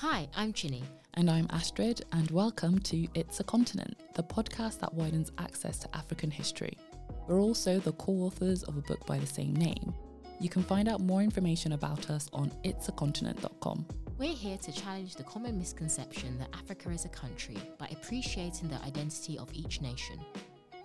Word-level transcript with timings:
Hi, 0.00 0.28
I'm 0.36 0.52
Chinny. 0.52 0.84
And 1.14 1.28
I'm 1.28 1.48
Astrid, 1.50 2.02
and 2.12 2.30
welcome 2.30 2.78
to 2.82 3.08
It's 3.16 3.40
a 3.40 3.42
Continent, 3.42 3.98
the 4.14 4.22
podcast 4.22 4.78
that 4.78 4.94
widens 4.94 5.32
access 5.38 5.80
to 5.80 5.96
African 5.96 6.30
history. 6.30 6.78
We're 7.26 7.40
also 7.40 7.80
the 7.80 7.90
co 7.94 8.12
authors 8.12 8.62
of 8.62 8.76
a 8.76 8.80
book 8.82 9.04
by 9.06 9.18
the 9.18 9.26
same 9.26 9.56
name. 9.56 9.92
You 10.38 10.48
can 10.48 10.62
find 10.62 10.86
out 10.88 11.00
more 11.00 11.20
information 11.20 11.72
about 11.72 12.10
us 12.10 12.30
on 12.32 12.52
itsacontinent.com. 12.62 13.86
We're 14.18 14.36
here 14.36 14.58
to 14.58 14.70
challenge 14.70 15.16
the 15.16 15.24
common 15.24 15.58
misconception 15.58 16.38
that 16.38 16.50
Africa 16.54 16.90
is 16.90 17.04
a 17.04 17.08
country 17.08 17.56
by 17.76 17.88
appreciating 17.88 18.68
the 18.68 18.80
identity 18.84 19.36
of 19.36 19.52
each 19.52 19.80
nation. 19.80 20.20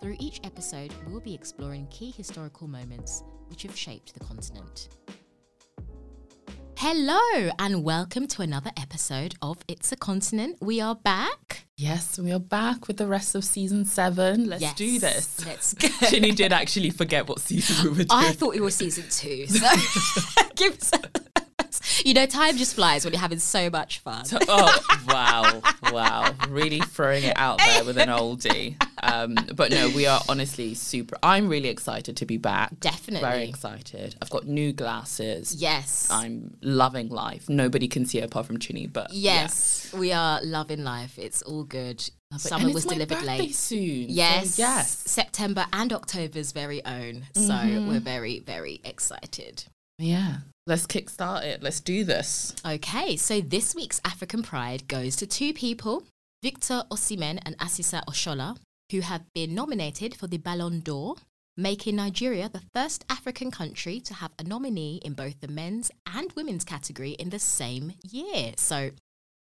Through 0.02 0.16
each 0.18 0.42
episode, 0.44 0.92
we'll 1.06 1.20
be 1.20 1.36
exploring 1.36 1.86
key 1.92 2.10
historical 2.10 2.68
moments 2.68 3.22
which 3.50 3.62
have 3.62 3.78
shaped 3.78 4.16
the 4.16 4.26
continent. 4.26 4.90
Hello, 6.86 7.50
and 7.60 7.82
welcome 7.82 8.28
to 8.28 8.42
another 8.42 8.70
episode 8.76 9.36
of 9.42 9.58
It's 9.70 9.94
a 9.94 9.96
Continent. 9.96 10.58
We 10.60 10.82
are 10.82 10.96
back. 10.96 11.66
Yes, 11.78 12.20
we 12.20 12.30
are 12.34 12.42
back 12.42 12.90
with 12.90 12.98
the 12.98 13.08
rest 13.08 13.36
of 13.36 13.46
season 13.46 13.86
seven. 13.86 14.50
Let's 14.50 14.62
Yes, 14.64 14.76
do 14.76 15.00
this. 15.00 15.46
Let's 15.46 15.74
go. 15.76 15.88
Chinny 16.10 16.32
did 16.34 16.52
actually 16.52 16.90
forget 16.90 17.26
what 17.30 17.40
season 17.40 17.84
we 17.86 17.90
were 17.90 17.96
doing. 18.04 18.08
I 18.12 18.34
thought 18.34 18.58
it 18.58 18.62
was 18.62 18.76
season 18.76 19.06
two. 19.10 19.46
So 19.48 20.42
give 20.58 20.74
us- 20.74 22.04
you 22.04 22.14
know, 22.14 22.26
time 22.26 22.58
just 22.58 22.76
flies 22.76 23.06
when 23.06 23.14
you're 23.14 23.22
having 23.22 23.40
so 23.40 23.70
much 23.70 24.00
fun. 24.00 24.26
oh 24.50 24.80
wow, 25.08 25.62
wow! 25.92 26.36
Really 26.50 26.82
throwing 26.82 27.24
it 27.24 27.34
out 27.38 27.60
there 27.60 27.86
with 27.86 27.98
an 27.98 28.10
oldie. 28.10 28.76
Um, 29.04 29.36
but 29.56 29.72
no, 29.72 29.90
we 29.90 30.06
are 30.06 30.22
honestly 30.30 30.74
super. 30.74 31.18
I'm 31.22 31.48
really 31.48 31.70
excited 31.70 32.18
to 32.18 32.26
be 32.26 32.38
back. 32.38 32.80
Definitely. 32.80 33.28
very 33.30 33.50
excited. 33.50 34.16
I've 34.22 34.30
got 34.30 34.46
new 34.48 34.74
glasses. 34.74 35.56
yes. 35.56 36.08
I'm 36.12 36.56
loving 36.62 37.10
life. 37.10 37.50
Nobody 37.50 37.88
can 37.88 38.06
see 38.06 38.20
it 38.20 38.24
apart 38.26 38.46
from 38.46 38.60
Chinny, 38.60 38.88
but 38.88 39.12
yeah. 39.14 39.42
Yes, 39.44 39.94
we 39.98 40.12
are 40.14 40.40
loving 40.44 40.84
life. 40.84 41.18
It's 41.20 41.42
all 41.42 41.64
good. 41.64 42.04
Summer 42.38 42.72
was 42.74 42.86
delivered 42.86 43.22
late. 43.24 43.54
soon. 43.54 44.08
so 44.10 44.14
Yes, 44.14 44.58
yes, 44.58 44.90
September 45.06 45.66
and 45.72 45.94
October's 45.94 46.52
very 46.52 46.84
own. 46.86 47.24
So 47.36 47.42
Mm-hmm. 47.54 47.88
we're 47.88 48.00
very, 48.00 48.40
very 48.40 48.82
excited. 48.84 49.66
yeah. 50.00 50.38
Let's 50.66 50.88
kickstart 50.88 51.44
it. 51.44 51.62
Let's 51.62 51.82
do 51.82 52.06
this. 52.06 52.56
Okay, 52.66 53.18
so 53.18 53.42
this 53.42 53.76
week's 53.76 54.00
African 54.06 54.42
Pride 54.44 54.88
goes 54.88 55.18
to 55.18 55.28
two 55.28 55.54
people, 55.54 56.04
Victor 56.42 56.84
Osimhen 56.90 57.40
and 57.46 57.58
Asisat 57.58 58.06
Oshoala, 58.06 58.56
who 58.92 59.02
have 59.02 59.32
been 59.34 59.56
nominated 59.56 60.16
for 60.16 60.28
the 60.28 60.38
Ballon 60.38 60.80
d'Or, 60.82 61.16
making 61.56 61.96
Nigeria 61.96 62.50
the 62.50 62.62
first 62.74 63.06
African 63.10 63.52
country 63.52 64.00
to 64.02 64.14
have 64.16 64.32
a 64.40 64.44
nominee 64.44 65.00
in 65.04 65.14
both 65.14 65.40
the 65.42 65.48
men's 65.48 65.92
and 66.06 66.32
women's 66.34 66.64
category 66.64 67.12
in 67.12 67.30
the 67.30 67.40
same 67.40 67.94
year. 68.10 68.54
So 68.58 68.92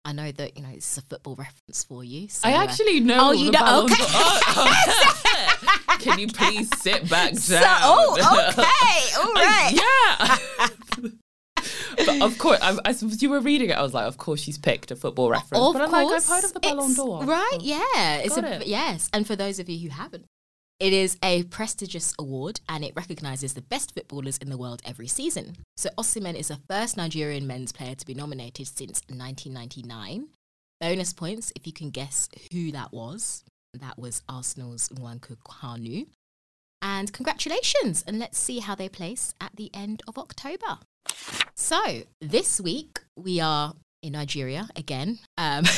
I 0.04 0.12
know 0.12 0.32
that, 0.32 0.56
you 0.56 0.62
know, 0.62 0.70
it's 0.72 0.96
a 0.96 1.02
football 1.02 1.34
reference 1.36 1.84
for 1.84 2.02
you. 2.02 2.28
So, 2.28 2.48
I 2.48 2.52
uh, 2.52 2.62
actually 2.62 3.00
know. 3.00 3.28
Oh, 3.28 3.32
you 3.32 3.50
know- 3.50 3.84
okay. 3.84 3.94
Oh, 3.98 5.44
Can 5.98 6.18
you 6.18 6.28
please 6.28 6.68
sit 6.80 7.08
back 7.10 7.30
down? 7.32 7.38
So, 7.40 7.58
oh, 7.60 8.52
okay, 8.52 9.20
all 9.20 9.32
right. 9.34 9.72
yeah. 11.00 11.18
But 12.06 12.22
of 12.22 12.38
course, 12.38 12.58
I, 12.62 12.78
as 12.84 13.22
you 13.22 13.30
were 13.30 13.40
reading 13.40 13.70
it, 13.70 13.76
I 13.76 13.82
was 13.82 13.94
like, 13.94 14.06
of 14.06 14.18
course, 14.18 14.40
she's 14.40 14.58
picked 14.58 14.90
a 14.90 14.96
football 14.96 15.30
reference. 15.30 15.62
Of 15.62 15.72
but 15.72 15.82
I'm 15.82 15.90
like, 15.90 16.06
I've 16.06 16.26
heard 16.26 16.44
of 16.44 16.52
the 16.52 16.60
Ballon 16.60 16.94
d'Or. 16.94 17.24
Right, 17.24 17.58
yeah. 17.60 18.16
It's 18.18 18.36
Got 18.36 18.44
a, 18.44 18.60
it. 18.60 18.66
yes. 18.66 19.08
And 19.12 19.26
for 19.26 19.36
those 19.36 19.58
of 19.58 19.68
you 19.68 19.78
who 19.78 19.94
haven't, 19.94 20.26
it 20.80 20.92
is 20.92 21.16
a 21.24 21.42
prestigious 21.44 22.14
award 22.20 22.60
and 22.68 22.84
it 22.84 22.92
recognizes 22.94 23.54
the 23.54 23.62
best 23.62 23.94
footballers 23.94 24.38
in 24.38 24.48
the 24.48 24.56
world 24.56 24.80
every 24.84 25.08
season. 25.08 25.56
So 25.76 25.90
Osimhen 25.98 26.38
is 26.38 26.48
the 26.48 26.60
first 26.68 26.96
Nigerian 26.96 27.46
men's 27.46 27.72
player 27.72 27.96
to 27.96 28.06
be 28.06 28.14
nominated 28.14 28.68
since 28.68 29.02
1999. 29.08 30.28
Bonus 30.80 31.12
points 31.12 31.52
if 31.56 31.66
you 31.66 31.72
can 31.72 31.90
guess 31.90 32.28
who 32.52 32.70
that 32.70 32.92
was. 32.92 33.42
That 33.74 33.98
was 33.98 34.22
Arsenal's 34.28 34.88
Nwankwo 34.90 35.36
Kanu. 35.44 36.06
And 36.80 37.12
congratulations, 37.12 38.04
and 38.06 38.20
let's 38.20 38.38
see 38.38 38.60
how 38.60 38.76
they 38.76 38.88
place 38.88 39.34
at 39.40 39.56
the 39.56 39.70
end 39.74 40.02
of 40.06 40.16
October. 40.16 40.78
So, 41.54 42.02
this 42.20 42.60
week 42.60 43.00
we 43.16 43.40
are 43.40 43.74
in 44.02 44.12
Nigeria 44.12 44.68
again. 44.76 45.18
Um, 45.36 45.64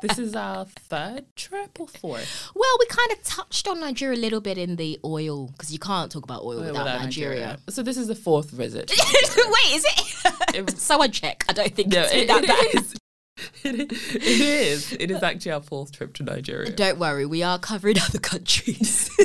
This 0.00 0.18
is 0.18 0.36
our 0.36 0.66
third 0.66 1.24
trip 1.34 1.80
or 1.80 1.88
fourth? 1.88 2.50
well, 2.54 2.76
we 2.78 2.86
kind 2.86 3.12
of 3.12 3.22
touched 3.22 3.66
on 3.66 3.80
Nigeria 3.80 4.18
a 4.18 4.20
little 4.20 4.42
bit 4.42 4.58
in 4.58 4.76
the 4.76 4.98
oil, 5.02 5.48
because 5.48 5.72
you 5.72 5.78
can't 5.78 6.12
talk 6.12 6.24
about 6.24 6.42
oil 6.42 6.58
without, 6.58 6.72
Without 6.72 7.00
Nigeria. 7.00 7.58
So 7.70 7.82
this 7.82 7.96
is 7.96 8.08
the 8.08 8.14
fourth 8.14 8.50
visit. 8.50 8.90
Wait, 9.36 9.74
is 9.74 9.86
it? 9.88 10.70
Someone 10.78 11.10
check. 11.10 11.44
I 11.48 11.54
don't 11.54 11.74
think 11.74 11.88
no, 11.88 12.02
it, 12.02 12.28
that 12.28 12.44
it. 12.44 12.50
It 12.50 12.74
is. 12.82 12.94
It 13.64 13.92
is. 13.92 14.92
It 14.92 15.10
is 15.10 15.22
actually 15.22 15.52
our 15.52 15.60
fourth 15.62 15.92
trip 15.92 16.14
to 16.14 16.22
Nigeria. 16.22 16.70
Don't 16.70 16.98
worry, 16.98 17.26
we 17.26 17.42
are 17.42 17.58
covering 17.58 17.98
other 17.98 18.18
countries. 18.18 19.10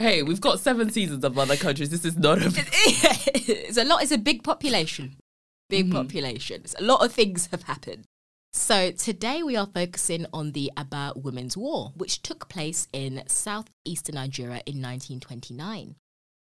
Hey, 0.00 0.24
we've 0.24 0.40
got 0.40 0.58
seven 0.58 0.90
seasons 0.90 1.22
of 1.24 1.38
other 1.38 1.56
countries. 1.56 1.90
This 1.90 2.04
is 2.04 2.16
not 2.16 2.38
a. 2.42 2.46
it's 2.56 3.76
a 3.76 3.84
lot. 3.84 4.02
It's 4.02 4.10
a 4.10 4.18
big 4.18 4.42
population. 4.42 5.16
Big 5.70 5.86
Mm-hmm. 5.86 5.94
population. 5.96 6.62
It's 6.64 6.74
a 6.78 6.82
lot 6.82 7.04
of 7.04 7.12
things 7.12 7.46
have 7.52 7.62
happened. 7.64 8.04
So 8.52 8.90
today 8.90 9.44
we 9.44 9.54
are 9.56 9.68
focusing 9.72 10.26
on 10.32 10.50
the 10.52 10.72
Aba 10.76 11.12
Women's 11.14 11.56
War, 11.56 11.92
which 11.96 12.22
took 12.22 12.48
place 12.48 12.88
in 12.92 13.22
southeastern 13.28 14.16
Nigeria 14.16 14.62
in 14.66 14.82
1929. 14.82 15.94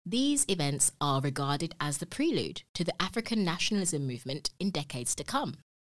These 0.07 0.47
events 0.49 0.93
are 1.01 1.21
regarded 1.21 1.75
as 1.81 1.99
the 1.99 2.07
prelude 2.07 2.63
to 2.75 2.85
the 2.85 2.95
African 3.03 3.45
nationalism 3.45 4.07
movement 4.07 4.51
in 4.59 4.71
decades 4.71 5.15
to 5.17 5.25
come. 5.25 5.57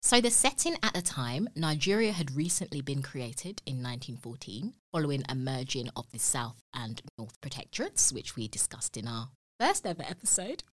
So, 0.07 0.21
the 0.21 0.31
setting 0.31 0.77
at 0.81 0.93
the 0.93 1.01
time, 1.01 1.49
Nigeria 1.53 2.13
had 2.13 2.33
recently 2.33 2.79
been 2.79 3.01
created 3.01 3.61
in 3.65 3.83
1914 3.83 4.73
following 4.93 5.21
a 5.27 5.35
merging 5.35 5.89
of 5.97 6.09
the 6.13 6.17
South 6.17 6.55
and 6.73 7.01
North 7.17 7.35
protectorates, 7.41 8.13
which 8.13 8.37
we 8.37 8.47
discussed 8.47 8.95
in 8.95 9.05
our 9.05 9.27
first 9.59 9.85
ever 9.85 10.03
episode. 10.03 10.63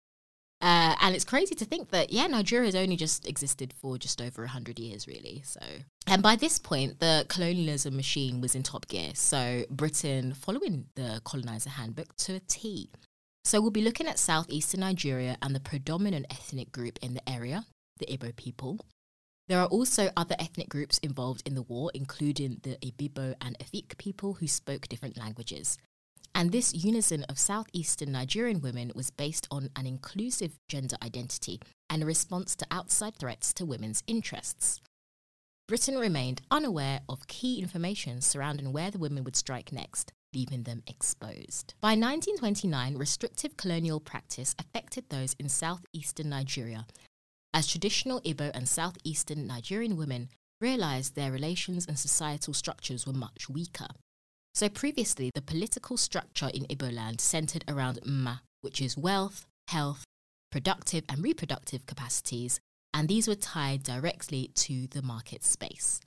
Uh, 0.60 0.94
and 1.00 1.16
it's 1.16 1.24
crazy 1.24 1.56
to 1.56 1.64
think 1.64 1.90
that, 1.90 2.12
yeah, 2.12 2.28
Nigeria 2.28 2.66
has 2.66 2.76
only 2.76 2.94
just 2.94 3.26
existed 3.26 3.74
for 3.82 3.98
just 3.98 4.22
over 4.22 4.42
100 4.42 4.78
years, 4.78 5.08
really. 5.08 5.42
So, 5.44 5.60
and 6.06 6.22
by 6.22 6.36
this 6.36 6.60
point, 6.60 7.00
the 7.00 7.26
colonialism 7.28 7.96
machine 7.96 8.40
was 8.40 8.54
in 8.54 8.62
top 8.62 8.86
gear. 8.86 9.10
So, 9.14 9.64
Britain 9.68 10.32
following 10.34 10.86
the 10.94 11.20
colonizer 11.24 11.70
handbook 11.70 12.14
to 12.18 12.36
a 12.36 12.40
T. 12.46 12.88
So, 13.44 13.60
we'll 13.60 13.72
be 13.72 13.82
looking 13.82 14.06
at 14.06 14.20
southeastern 14.20 14.82
Nigeria 14.82 15.36
and 15.42 15.56
the 15.56 15.60
predominant 15.60 16.26
ethnic 16.30 16.70
group 16.70 17.00
in 17.02 17.14
the 17.14 17.28
area, 17.28 17.66
the 17.98 18.06
Igbo 18.06 18.36
people. 18.36 18.78
There 19.46 19.60
are 19.60 19.66
also 19.66 20.10
other 20.16 20.36
ethnic 20.38 20.68
groups 20.70 20.98
involved 20.98 21.42
in 21.46 21.54
the 21.54 21.62
war, 21.62 21.90
including 21.94 22.60
the 22.62 22.76
Ibibio 22.76 23.34
and 23.40 23.58
Efik 23.58 23.98
people 23.98 24.34
who 24.34 24.46
spoke 24.46 24.88
different 24.88 25.18
languages. 25.18 25.76
And 26.34 26.50
this 26.50 26.74
unison 26.74 27.24
of 27.24 27.38
southeastern 27.38 28.10
Nigerian 28.10 28.60
women 28.60 28.90
was 28.94 29.10
based 29.10 29.46
on 29.50 29.70
an 29.76 29.86
inclusive 29.86 30.58
gender 30.68 30.96
identity 31.02 31.60
and 31.88 32.02
a 32.02 32.06
response 32.06 32.56
to 32.56 32.66
outside 32.70 33.16
threats 33.16 33.52
to 33.54 33.66
women's 33.66 34.02
interests. 34.06 34.80
Britain 35.68 35.96
remained 35.96 36.42
unaware 36.50 37.00
of 37.08 37.26
key 37.26 37.60
information 37.60 38.20
surrounding 38.20 38.72
where 38.72 38.90
the 38.90 38.98
women 38.98 39.24
would 39.24 39.36
strike 39.36 39.72
next, 39.72 40.12
leaving 40.34 40.64
them 40.64 40.82
exposed. 40.86 41.74
By 41.80 41.90
1929, 41.90 42.96
restrictive 42.96 43.56
colonial 43.56 44.00
practice 44.00 44.54
affected 44.58 45.08
those 45.08 45.34
in 45.38 45.48
southeastern 45.48 46.28
Nigeria, 46.30 46.86
as 47.54 47.68
traditional 47.68 48.20
Igbo 48.22 48.50
and 48.52 48.68
southeastern 48.68 49.46
Nigerian 49.46 49.96
women 49.96 50.28
realized 50.60 51.14
their 51.14 51.30
relations 51.30 51.86
and 51.86 51.96
societal 51.96 52.52
structures 52.52 53.06
were 53.06 53.12
much 53.12 53.48
weaker. 53.48 53.86
So 54.54 54.68
previously, 54.68 55.30
the 55.34 55.40
political 55.40 55.96
structure 55.96 56.50
in 56.52 56.64
Igbo 56.66 56.92
land 56.92 57.20
centered 57.20 57.64
around 57.68 58.00
Mma, 58.02 58.40
which 58.60 58.82
is 58.82 58.96
wealth, 58.96 59.46
health, 59.68 60.04
productive 60.50 61.04
and 61.08 61.22
reproductive 61.22 61.86
capacities, 61.86 62.58
and 62.92 63.08
these 63.08 63.28
were 63.28 63.34
tied 63.36 63.84
directly 63.84 64.50
to 64.54 64.88
the 64.88 65.02
market 65.02 65.44
space. 65.44 66.00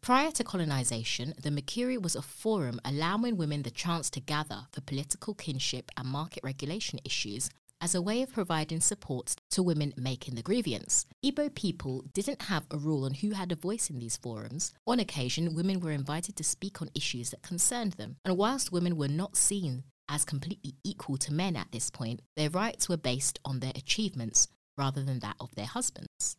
Prior 0.00 0.30
to 0.32 0.44
colonization, 0.44 1.34
the 1.42 1.50
Mikiri 1.50 2.00
was 2.00 2.16
a 2.16 2.22
forum 2.22 2.80
allowing 2.84 3.36
women 3.36 3.62
the 3.62 3.70
chance 3.70 4.08
to 4.10 4.20
gather 4.20 4.66
for 4.72 4.80
political 4.80 5.34
kinship 5.34 5.90
and 5.96 6.08
market 6.08 6.44
regulation 6.44 7.00
issues 7.04 7.50
as 7.80 7.94
a 7.94 8.02
way 8.02 8.22
of 8.22 8.32
providing 8.32 8.80
support 8.80 9.34
to 9.50 9.62
women 9.62 9.92
making 9.96 10.34
the 10.34 10.42
grievance. 10.42 11.06
Igbo 11.24 11.54
people 11.54 12.04
didn't 12.12 12.42
have 12.42 12.66
a 12.70 12.78
rule 12.78 13.04
on 13.04 13.14
who 13.14 13.30
had 13.30 13.52
a 13.52 13.56
voice 13.56 13.90
in 13.90 13.98
these 13.98 14.16
forums. 14.16 14.72
On 14.86 15.00
occasion, 15.00 15.54
women 15.54 15.80
were 15.80 15.90
invited 15.90 16.36
to 16.36 16.44
speak 16.44 16.80
on 16.80 16.90
issues 16.94 17.30
that 17.30 17.42
concerned 17.42 17.92
them, 17.92 18.16
and 18.24 18.36
whilst 18.36 18.72
women 18.72 18.96
were 18.96 19.08
not 19.08 19.36
seen 19.36 19.84
as 20.08 20.24
completely 20.24 20.74
equal 20.84 21.16
to 21.16 21.32
men 21.32 21.56
at 21.56 21.72
this 21.72 21.90
point, 21.90 22.20
their 22.36 22.50
rights 22.50 22.88
were 22.88 22.96
based 22.96 23.40
on 23.44 23.60
their 23.60 23.72
achievements 23.74 24.48
rather 24.78 25.02
than 25.02 25.20
that 25.20 25.36
of 25.40 25.54
their 25.54 25.66
husbands. 25.66 26.36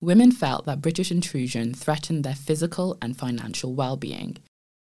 Women 0.00 0.32
felt 0.32 0.66
that 0.66 0.82
British 0.82 1.10
intrusion 1.10 1.74
threatened 1.74 2.24
their 2.24 2.34
physical 2.34 2.96
and 3.00 3.16
financial 3.16 3.74
well 3.74 3.96
being. 3.96 4.38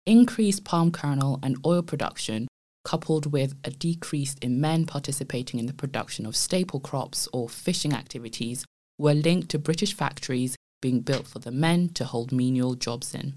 Increased 0.07 0.65
palm 0.65 0.91
kernel 0.91 1.39
and 1.43 1.57
oil 1.67 1.83
production, 1.83 2.48
coupled 2.88 3.31
with 3.31 3.55
a 3.64 3.70
decrease 3.70 4.35
in 4.40 4.62
men 4.62 4.87
participating 4.87 5.61
in 5.61 5.67
the 5.67 5.75
production 5.75 6.25
of 6.25 6.35
staple 6.35 6.81
crops 6.81 7.29
or 7.35 7.46
fishing 7.46 7.93
activities, 7.93 8.64
were 8.96 9.12
linked 9.12 9.50
to 9.50 9.58
British 9.58 9.93
factories 9.93 10.56
being 10.81 11.00
built 11.02 11.26
for 11.26 11.38
the 11.38 11.50
men 11.50 11.90
to 11.90 12.06
hold 12.06 12.32
menial 12.32 12.75
jobs 12.75 13.14
in. 13.14 13.35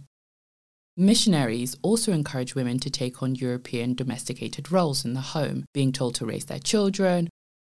Missionaries 0.95 1.75
also 1.81 2.13
encouraged 2.13 2.55
women 2.55 2.79
to 2.79 2.89
take 2.89 3.21
on 3.21 3.35
European 3.35 3.93
domesticated 3.93 4.71
roles 4.71 5.03
in 5.03 5.15
the 5.15 5.27
home, 5.35 5.65
being 5.73 5.91
told 5.91 6.15
to 6.15 6.25
raise 6.25 6.45
their 6.45 6.59
children, 6.59 7.27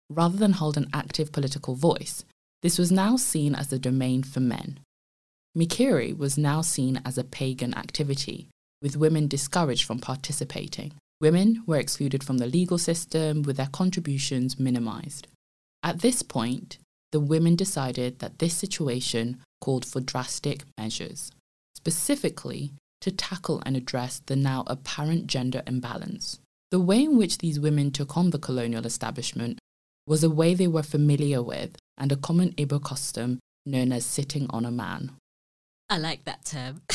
rather 0.09 0.37
than 0.37 0.53
hold 0.53 0.77
an 0.77 0.89
active 0.93 1.33
political 1.33 1.75
voice. 1.75 2.25
This 2.63 2.79
was 2.79 2.93
now 2.93 3.17
seen 3.17 3.57
as 3.57 3.73
a 3.73 3.79
domain 3.81 4.23
for 4.23 4.39
men. 4.39 4.79
Mikiri 5.59 6.17
was 6.17 6.39
now 6.39 6.61
seen 6.63 7.03
as 7.05 7.19
a 7.19 7.25
pagan 7.25 7.75
activity, 7.75 8.51
with 8.81 8.97
women 8.97 9.27
discouraged 9.27 9.85
from 9.85 9.99
participating. 9.99 10.93
Women 11.23 11.63
were 11.67 11.79
excluded 11.79 12.25
from 12.25 12.39
the 12.39 12.49
legal 12.49 12.79
system, 12.79 13.43
with 13.43 13.57
their 13.57 13.69
contributions 13.73 14.59
minimized. 14.59 15.29
At 15.85 16.01
this 16.01 16.21
point, 16.21 16.79
the 17.13 17.21
women 17.21 17.55
decided 17.55 18.19
that 18.19 18.41
this 18.41 18.55
situation 18.55 19.39
called 19.61 19.87
for 19.87 20.01
drastic 20.01 20.65
measures. 20.77 21.31
Specifically, 21.77 22.73
to 23.03 23.13
tackle 23.13 23.63
and 23.65 23.77
address 23.77 24.21
the 24.27 24.35
now 24.35 24.65
apparent 24.67 25.29
gender 25.29 25.63
imbalance. 25.65 26.41
The 26.73 26.81
way 26.81 27.05
in 27.05 27.17
which 27.17 27.39
these 27.39 27.61
women 27.61 27.93
took 27.93 28.17
on 28.17 28.31
the 28.31 28.39
colonial 28.41 28.85
establishment 28.85 29.61
was 30.09 30.25
a 30.25 30.31
way 30.31 30.55
they 30.55 30.67
were 30.67 30.83
familiar 30.83 31.41
with 31.41 31.77
and 31.97 32.11
a 32.11 32.17
common 32.17 32.51
Igbo 32.55 32.83
custom 32.83 33.39
known 33.65 33.93
as 33.93 34.05
sitting 34.05 34.49
on 34.51 34.65
a 34.65 34.73
man. 34.73 35.13
I 35.89 35.99
like 35.99 36.25
that 36.25 36.45
term. 36.45 36.83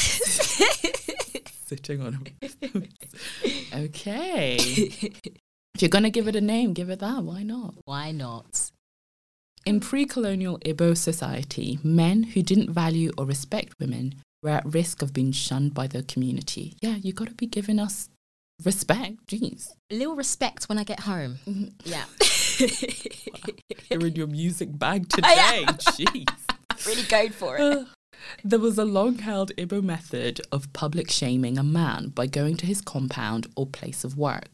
sitting 1.67 2.01
on 2.01 2.27
a 2.41 3.77
okay. 3.85 4.55
if 4.57 5.81
you're 5.81 5.89
going 5.89 6.03
to 6.03 6.09
give 6.09 6.27
it 6.27 6.35
a 6.35 6.41
name, 6.41 6.73
give 6.73 6.89
it 6.89 6.99
that. 6.99 7.23
Why 7.23 7.43
not? 7.43 7.75
Why 7.85 8.11
not? 8.11 8.71
In 9.65 9.79
pre 9.79 10.05
colonial 10.05 10.59
Ibo 10.65 10.93
society, 10.93 11.79
men 11.83 12.23
who 12.23 12.41
didn't 12.41 12.71
value 12.71 13.11
or 13.17 13.25
respect 13.25 13.73
women 13.79 14.15
were 14.41 14.51
at 14.51 14.65
risk 14.65 15.01
of 15.01 15.13
being 15.13 15.31
shunned 15.33 15.73
by 15.73 15.87
the 15.87 16.03
community. 16.03 16.75
Yeah, 16.81 16.95
you 16.95 17.11
got 17.11 17.27
to 17.27 17.33
be 17.33 17.47
giving 17.47 17.79
us 17.79 18.09
respect. 18.63 19.27
Jeez. 19.27 19.71
A 19.91 19.95
little 19.95 20.15
respect 20.15 20.69
when 20.69 20.77
I 20.77 20.83
get 20.85 21.01
home. 21.01 21.39
Mhm. 21.45 21.73
Yeah. 21.83 22.05
You're 23.91 24.07
in 24.07 24.15
your 24.15 24.27
music 24.27 24.69
bag 24.77 25.09
today. 25.09 25.65
Jeez. 25.67 26.27
really 26.85 27.03
going 27.03 27.31
for 27.31 27.57
it. 27.59 27.87
There 28.43 28.59
was 28.59 28.77
a 28.77 28.85
long 28.85 29.19
held 29.19 29.55
Igbo 29.57 29.83
method 29.83 30.41
of 30.51 30.71
public 30.73 31.09
shaming 31.11 31.57
a 31.57 31.63
man 31.63 32.09
by 32.09 32.27
going 32.27 32.57
to 32.57 32.65
his 32.65 32.81
compound 32.81 33.47
or 33.55 33.65
place 33.65 34.03
of 34.03 34.17
work. 34.17 34.49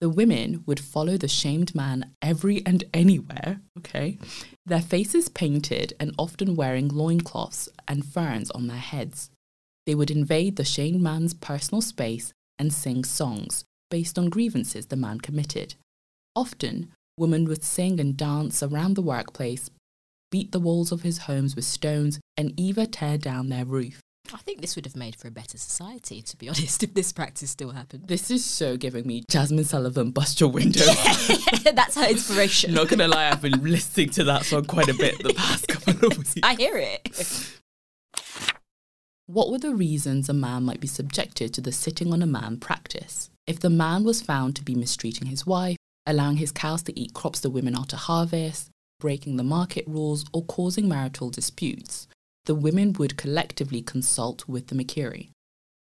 The 0.00 0.10
women 0.10 0.62
would 0.66 0.78
follow 0.78 1.16
the 1.16 1.28
shamed 1.28 1.74
man 1.74 2.12
every 2.20 2.64
and 2.66 2.84
anywhere, 2.92 3.60
okay? 3.78 4.18
Their 4.66 4.82
faces 4.82 5.28
painted 5.30 5.94
and 5.98 6.14
often 6.18 6.54
wearing 6.54 6.88
loincloths 6.88 7.68
and 7.88 8.04
ferns 8.04 8.50
on 8.50 8.66
their 8.66 8.76
heads. 8.76 9.30
They 9.86 9.94
would 9.94 10.10
invade 10.10 10.56
the 10.56 10.64
shamed 10.64 11.00
man's 11.00 11.32
personal 11.32 11.80
space 11.80 12.34
and 12.58 12.72
sing 12.72 13.04
songs 13.04 13.64
based 13.90 14.18
on 14.18 14.28
grievances 14.28 14.86
the 14.86 14.96
man 14.96 15.20
committed. 15.20 15.76
Often, 16.34 16.92
women 17.16 17.46
would 17.46 17.64
sing 17.64 17.98
and 17.98 18.16
dance 18.16 18.62
around 18.62 18.94
the 18.94 19.02
workplace, 19.02 19.70
beat 20.36 20.52
the 20.52 20.60
walls 20.60 20.92
of 20.92 21.00
his 21.00 21.16
homes 21.20 21.56
with 21.56 21.64
stones, 21.64 22.20
and 22.36 22.52
even 22.60 22.90
tear 22.90 23.16
down 23.16 23.48
their 23.48 23.64
roof. 23.64 24.02
I 24.34 24.36
think 24.36 24.60
this 24.60 24.76
would 24.76 24.84
have 24.84 24.94
made 24.94 25.16
for 25.16 25.28
a 25.28 25.30
better 25.30 25.56
society, 25.56 26.20
to 26.20 26.36
be 26.36 26.46
honest, 26.50 26.82
if 26.82 26.92
this 26.92 27.10
practice 27.10 27.50
still 27.50 27.70
happened. 27.70 28.06
This 28.06 28.30
is 28.30 28.44
so 28.44 28.76
giving 28.76 29.06
me 29.06 29.24
Jazmine 29.30 29.64
Sullivan, 29.64 30.10
Bust 30.10 30.38
Your 30.38 30.50
Window. 30.50 30.84
That's 31.72 31.96
her 31.96 32.10
inspiration. 32.10 32.74
Not 32.74 32.88
gonna 32.88 33.08
lie, 33.08 33.30
I've 33.30 33.40
been 33.40 33.64
listening 33.64 34.10
to 34.10 34.24
that 34.24 34.44
song 34.44 34.66
quite 34.66 34.88
a 34.88 34.94
bit 34.94 35.22
the 35.22 35.32
past 35.36 35.68
couple 35.68 36.08
of 36.08 36.18
weeks. 36.18 36.34
I 36.42 36.54
hear 36.54 36.76
it. 36.76 37.58
What 39.24 39.50
were 39.50 39.58
the 39.58 39.74
reasons 39.74 40.28
a 40.28 40.34
man 40.34 40.64
might 40.64 40.80
be 40.80 40.86
subjected 40.86 41.54
to 41.54 41.62
the 41.62 41.72
sitting 41.72 42.12
on 42.12 42.20
a 42.20 42.26
man 42.26 42.58
practice? 42.58 43.30
If 43.46 43.60
the 43.60 43.70
man 43.70 44.04
was 44.04 44.20
found 44.20 44.54
to 44.56 44.62
be 44.62 44.74
mistreating 44.74 45.28
his 45.28 45.46
wife, 45.46 45.78
allowing 46.04 46.36
his 46.36 46.52
cows 46.52 46.82
to 46.82 47.00
eat 47.00 47.14
crops 47.14 47.40
the 47.40 47.48
women 47.48 47.74
are 47.74 47.86
to 47.86 47.96
harvest, 47.96 48.68
breaking 48.98 49.36
the 49.36 49.44
market 49.44 49.84
rules, 49.86 50.24
or 50.32 50.44
causing 50.44 50.88
marital 50.88 51.30
disputes, 51.30 52.06
the 52.46 52.54
women 52.54 52.92
would 52.94 53.16
collectively 53.16 53.82
consult 53.82 54.48
with 54.48 54.68
the 54.68 54.74
Mikiri. 54.74 55.30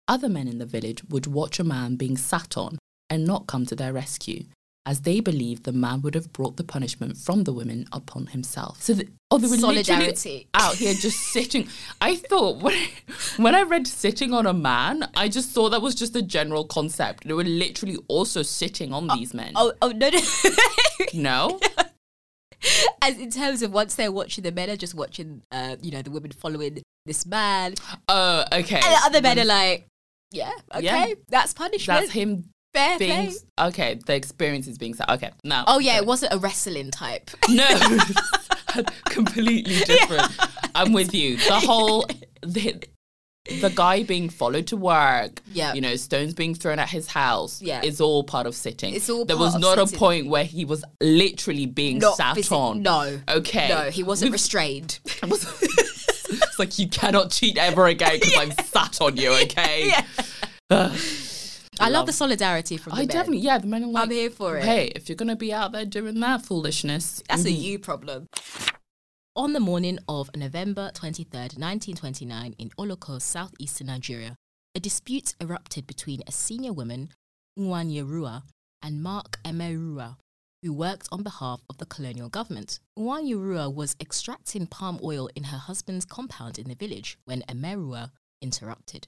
Other 0.08 0.28
men 0.28 0.46
in 0.46 0.58
the 0.58 0.66
village 0.66 1.02
would 1.04 1.26
watch 1.26 1.58
a 1.58 1.64
man 1.64 1.96
being 1.96 2.16
sat 2.16 2.56
on 2.56 2.78
and 3.10 3.26
not 3.26 3.46
come 3.46 3.66
to 3.66 3.74
their 3.74 3.92
rescue, 3.92 4.44
as 4.86 5.00
they 5.00 5.18
believed 5.18 5.64
the 5.64 5.72
man 5.72 6.00
would 6.02 6.14
have 6.14 6.32
brought 6.32 6.56
the 6.56 6.64
punishment 6.64 7.16
from 7.16 7.42
the 7.42 7.52
women 7.52 7.86
upon 7.90 8.26
himself. 8.26 8.80
So, 8.80 8.94
the, 8.94 9.08
oh, 9.32 9.38
they 9.38 9.48
were 9.48 9.56
literally 9.56 9.82
Solidarity. 9.82 10.48
out 10.54 10.76
here 10.76 10.94
just 10.94 11.18
sitting. 11.32 11.68
I 12.00 12.14
thought 12.14 12.62
when 12.62 12.74
I, 12.74 12.88
when 13.36 13.54
I 13.56 13.62
read 13.62 13.88
sitting 13.88 14.32
on 14.32 14.46
a 14.46 14.52
man, 14.52 15.08
I 15.16 15.28
just 15.28 15.50
thought 15.50 15.70
that 15.70 15.82
was 15.82 15.96
just 15.96 16.14
a 16.14 16.22
general 16.22 16.64
concept. 16.64 17.26
They 17.26 17.34
were 17.34 17.42
literally 17.42 17.98
also 18.06 18.42
sitting 18.42 18.92
on 18.92 19.10
oh, 19.10 19.16
these 19.16 19.34
men. 19.34 19.52
Oh, 19.56 19.72
oh 19.82 19.90
no, 19.90 20.08
no. 20.08 20.20
No, 21.14 21.60
As 23.02 23.18
in 23.18 23.30
terms 23.30 23.62
of 23.62 23.72
once 23.72 23.94
they're 23.94 24.12
watching, 24.12 24.42
the 24.44 24.52
men 24.52 24.70
are 24.70 24.76
just 24.76 24.94
watching, 24.94 25.42
uh, 25.52 25.76
you 25.82 25.90
know, 25.90 26.02
the 26.02 26.10
women 26.10 26.32
following 26.32 26.82
this 27.04 27.24
man. 27.26 27.74
oh, 28.08 28.44
okay. 28.52 28.76
And 28.76 28.84
the 28.84 29.00
other 29.04 29.20
men 29.22 29.38
are 29.38 29.44
like, 29.44 29.86
yeah, 30.32 30.50
okay, 30.74 30.82
Yeah. 30.84 31.14
that's 31.28 31.54
punishment. 31.54 32.00
That's 32.00 32.12
him 32.12 32.44
Fair 32.74 32.98
being 32.98 33.28
play. 33.28 33.36
okay. 33.68 34.00
The 34.06 34.14
experience 34.14 34.66
is 34.66 34.76
being 34.76 34.94
said. 34.94 35.08
Okay, 35.10 35.30
now. 35.44 35.64
Oh, 35.66 35.78
yeah, 35.78 35.96
it 35.96 36.04
wasn't 36.06 36.32
a 36.34 36.38
wrestling 36.38 36.90
type. 36.90 37.30
No, 37.48 37.64
completely 39.06 39.76
different. 39.84 40.30
I'm 40.74 40.92
with 40.92 41.14
you. 41.14 41.36
The 41.38 41.54
whole 41.60 42.06
the, 42.42 42.82
the 43.60 43.70
guy 43.74 44.02
being 44.02 44.28
followed 44.28 44.66
to 44.68 44.76
work, 44.76 45.40
Yeah. 45.52 45.74
you 45.74 45.80
know, 45.80 45.96
stones 45.96 46.34
being 46.34 46.54
thrown 46.54 46.78
at 46.78 46.88
his 46.88 47.06
house, 47.08 47.60
Yeah. 47.62 47.82
is 47.82 48.00
all 48.00 48.24
part 48.24 48.46
of 48.46 48.54
sitting. 48.54 48.94
It's 48.94 49.08
all 49.10 49.24
there 49.24 49.36
part 49.36 49.46
was 49.46 49.54
of 49.56 49.60
not 49.60 49.78
a 49.78 49.86
point 49.96 50.28
where 50.28 50.44
he 50.44 50.64
was 50.64 50.84
literally 51.00 51.66
being 51.66 51.98
Not 51.98 52.16
sat 52.16 52.34
physic- 52.34 52.52
on. 52.52 52.82
No. 52.82 53.20
Okay. 53.28 53.68
No, 53.68 53.90
he 53.90 54.02
wasn't 54.02 54.28
We've- 54.28 54.34
restrained. 54.34 54.98
It's 56.28 56.58
like 56.58 56.78
you 56.78 56.88
cannot 56.88 57.30
cheat 57.30 57.56
ever 57.56 57.86
again 57.86 58.18
because 58.20 58.36
I'm 58.36 58.50
sat 58.66 59.00
on 59.00 59.16
you. 59.16 59.30
Okay. 59.44 59.92
Ugh. 60.70 60.98
I 61.78 61.84
love 61.84 61.92
Love- 61.92 62.06
the 62.06 62.12
solidarity 62.12 62.78
from 62.78 62.92
the 62.92 62.96
I 62.96 63.00
men. 63.00 63.08
definitely, 63.08 63.38
yeah. 63.38 63.58
The 63.58 63.66
men 63.66 63.84
are 63.84 63.88
like, 63.88 64.02
I'm 64.04 64.10
here 64.10 64.30
for 64.30 64.56
it. 64.56 64.64
Hey, 64.64 64.86
if 64.96 65.08
you're 65.08 65.16
gonna 65.16 65.36
be 65.36 65.52
out 65.52 65.72
there 65.72 65.84
doing 65.84 66.18
that 66.20 66.44
foolishness, 66.44 67.22
That's 67.28 67.44
a 67.44 67.48
mhm. 67.48 67.60
you 67.62 67.78
problem. 67.78 68.28
On 69.36 69.52
the 69.52 69.60
morning 69.60 69.98
of 70.08 70.34
November 70.34 70.90
23rd, 70.94 71.58
1929, 71.58 72.54
in 72.56 72.70
Oloko, 72.78 73.20
southeastern 73.20 73.88
Nigeria, 73.88 74.34
a 74.74 74.80
dispute 74.80 75.34
erupted 75.42 75.86
between 75.86 76.22
a 76.26 76.32
senior 76.32 76.72
woman, 76.72 77.10
Nwanyeruwa, 77.58 78.44
and 78.80 79.02
Mark 79.02 79.38
Emeruwa, 79.44 80.16
who 80.62 80.72
worked 80.72 81.06
on 81.12 81.22
behalf 81.22 81.60
of 81.68 81.76
the 81.76 81.84
colonial 81.84 82.30
government. 82.30 82.80
Nwanyeruwa 82.98 83.74
was 83.74 83.94
extracting 84.00 84.66
palm 84.66 84.98
oil 85.04 85.28
in 85.36 85.44
her 85.44 85.58
husband's 85.58 86.06
compound 86.06 86.58
in 86.58 86.68
the 86.70 86.74
village 86.74 87.18
when 87.26 87.42
Emeruwa 87.42 88.12
interrupted. 88.40 89.06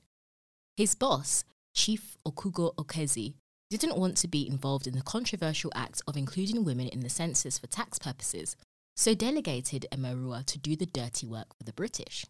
His 0.76 0.94
boss, 0.94 1.44
Chief 1.74 2.18
Okugo 2.26 2.74
Okezi, 2.74 3.32
didn't 3.70 3.96
want 3.96 4.18
to 4.18 4.28
be 4.28 4.46
involved 4.46 4.86
in 4.86 4.94
the 4.94 5.00
controversial 5.00 5.72
act 5.74 6.02
of 6.06 6.18
including 6.18 6.64
women 6.64 6.88
in 6.88 7.00
the 7.00 7.08
census 7.08 7.58
for 7.58 7.66
tax 7.66 7.98
purposes, 7.98 8.56
so 8.98 9.14
delegated 9.14 9.86
Emeruwa 9.92 10.44
to 10.44 10.58
do 10.58 10.74
the 10.74 10.84
dirty 10.84 11.24
work 11.24 11.56
for 11.56 11.62
the 11.62 11.72
British. 11.72 12.26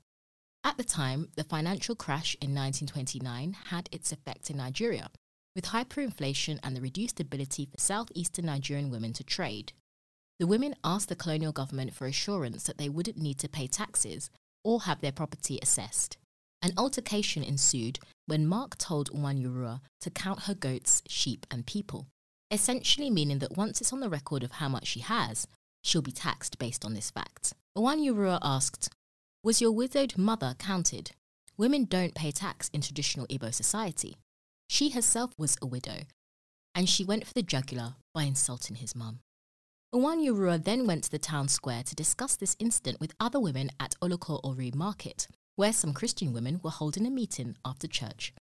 At 0.63 0.77
the 0.77 0.85
time, 0.85 1.31
the 1.35 1.45
financial 1.45 1.95
crash 1.95 2.35
in 2.43 2.55
1929 2.55 3.57
had 3.71 3.89
its 3.91 4.13
effect 4.13 4.51
in 4.51 4.59
Nigeria, 4.59 5.09
with 5.57 5.67
hyperinflation 5.67 6.59
and 6.63 6.77
the 6.77 6.83
reduced 6.83 7.21
ability 7.21 7.65
for 7.65 7.79
southeastern 7.81 8.45
Nigerian 8.45 8.91
women 8.91 9.15
to 9.15 9.25
trade. 9.25 9.73
The 10.39 10.47
women 10.47 10.75
asked 10.85 11.09
the 11.09 11.17
colonial 11.17 11.53
government 11.53 11.95
for 11.95 12.07
assurance 12.07 12.65
that 12.65 12.77
they 12.77 12.91
wouldn't 12.91 13.17
need 13.17 13.39
to 13.39 13.49
pay 13.49 13.67
taxes 13.67 14.29
or 14.63 14.83
have 14.83 15.01
their 15.01 15.11
property 15.11 15.59
assessed. 15.63 16.19
An 16.61 16.73
altercation 16.77 17.43
ensued 17.43 17.99
when 18.27 18.47
Mark 18.47 18.77
told 18.77 19.11
Nwanyeruwa 19.11 19.81
to 20.03 20.11
count 20.11 20.41
her 20.43 20.55
goats, 20.55 21.03
sheep, 21.09 21.47
and 21.51 21.65
people. 21.65 22.09
essentially 22.51 23.11
meaning 23.11 23.39
that 23.41 23.57
once 23.57 23.81
it's 23.81 23.93
on 23.93 24.01
the 24.01 24.09
record 24.09 24.43
of 24.43 24.53
how 24.53 24.69
much 24.69 24.87
she 24.87 25.01
has, 25.01 25.47
she'll 25.83 26.03
be 26.03 26.13
taxed 26.13 26.59
based 26.59 26.85
on 26.85 26.95
this 26.95 27.11
fact. 27.11 27.55
Nwanyeruwa 27.77 28.39
asked, 28.43 28.91
Was 29.43 29.61
your 29.61 29.73
widowed 29.73 30.17
mother 30.19 30.55
counted? 30.59 31.13
Women 31.57 31.85
don't 31.85 32.15
pay 32.15 32.31
tax 32.31 32.69
in 32.73 32.81
traditional 32.81 33.27
Igbo 33.27 33.53
society. 33.53 34.17
She 34.69 34.91
herself 34.91 35.33
was 35.39 35.57
a 35.63 35.67
widow, 35.67 36.03
and 36.75 36.89
she 36.89 37.05
went 37.05 37.27
for 37.27 37.35
the 37.35 37.43
jugular 37.43 37.95
by 38.15 38.25
insulting 38.25 38.77
his 38.77 38.95
mum. 38.95 39.21
Nwanyeruwa 39.95 40.63
then 40.65 40.87
went 40.87 41.05
to 41.05 41.11
the 41.11 41.19
town 41.19 41.49
square 41.49 41.83
to 41.83 41.95
discuss 41.95 42.37
this 42.37 42.57
incident 42.59 43.01
with 43.01 43.15
other 43.19 43.41
women 43.41 43.71
at 43.81 43.95
Oloko 44.03 44.39
Ori 44.45 44.71
Market, 44.75 45.27
where 45.57 45.73
some 45.73 45.95
Christian 45.95 46.33
women 46.33 46.61
were 46.63 46.71
holding 46.71 47.07
a 47.07 47.11
meeting 47.11 47.57
after 47.65 47.87
church. 47.89 48.35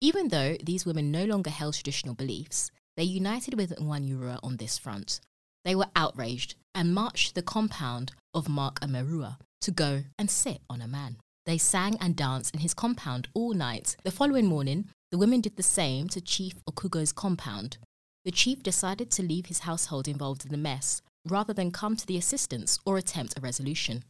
Even 0.00 0.28
though 0.28 0.56
these 0.62 0.86
women 0.86 1.10
no 1.10 1.24
longer 1.24 1.50
held 1.50 1.74
traditional 1.74 2.14
beliefs, 2.14 2.70
they 2.96 3.02
united 3.02 3.54
with 3.54 3.74
Nwanyeruwa 3.76 4.38
on 4.42 4.56
this 4.56 4.78
front. 4.78 5.20
They 5.64 5.74
were 5.74 5.88
outraged 5.96 6.56
and 6.74 6.94
marched 6.94 7.28
to 7.28 7.34
the 7.34 7.42
compound 7.42 8.12
of 8.34 8.48
Mark 8.48 8.80
Emeruwa 8.80 9.38
to 9.62 9.70
go 9.70 10.04
and 10.18 10.30
sit 10.30 10.60
on 10.68 10.82
a 10.82 10.88
man. 10.88 11.16
They 11.46 11.58
sang 11.58 11.96
and 12.00 12.14
danced 12.16 12.54
in 12.54 12.60
his 12.60 12.74
compound 12.74 13.28
all 13.34 13.54
night. 13.54 13.96
The 14.04 14.10
following 14.10 14.46
morning, 14.46 14.88
the 15.10 15.18
women 15.18 15.40
did 15.40 15.56
the 15.56 15.62
same 15.62 16.08
to 16.08 16.20
Chief 16.20 16.54
Okugo's 16.66 17.12
compound. 17.12 17.78
The 18.24 18.30
chief 18.30 18.62
decided 18.62 19.10
to 19.12 19.22
leave 19.22 19.46
his 19.46 19.60
household 19.60 20.08
involved 20.08 20.44
in 20.44 20.50
the 20.50 20.58
mess 20.58 21.02
rather 21.26 21.52
than 21.52 21.70
come 21.70 21.96
to 21.96 22.06
the 22.06 22.16
assistance 22.16 22.78
or 22.84 22.98
attempt 22.98 23.38
a 23.38 23.40
resolution. 23.40 24.04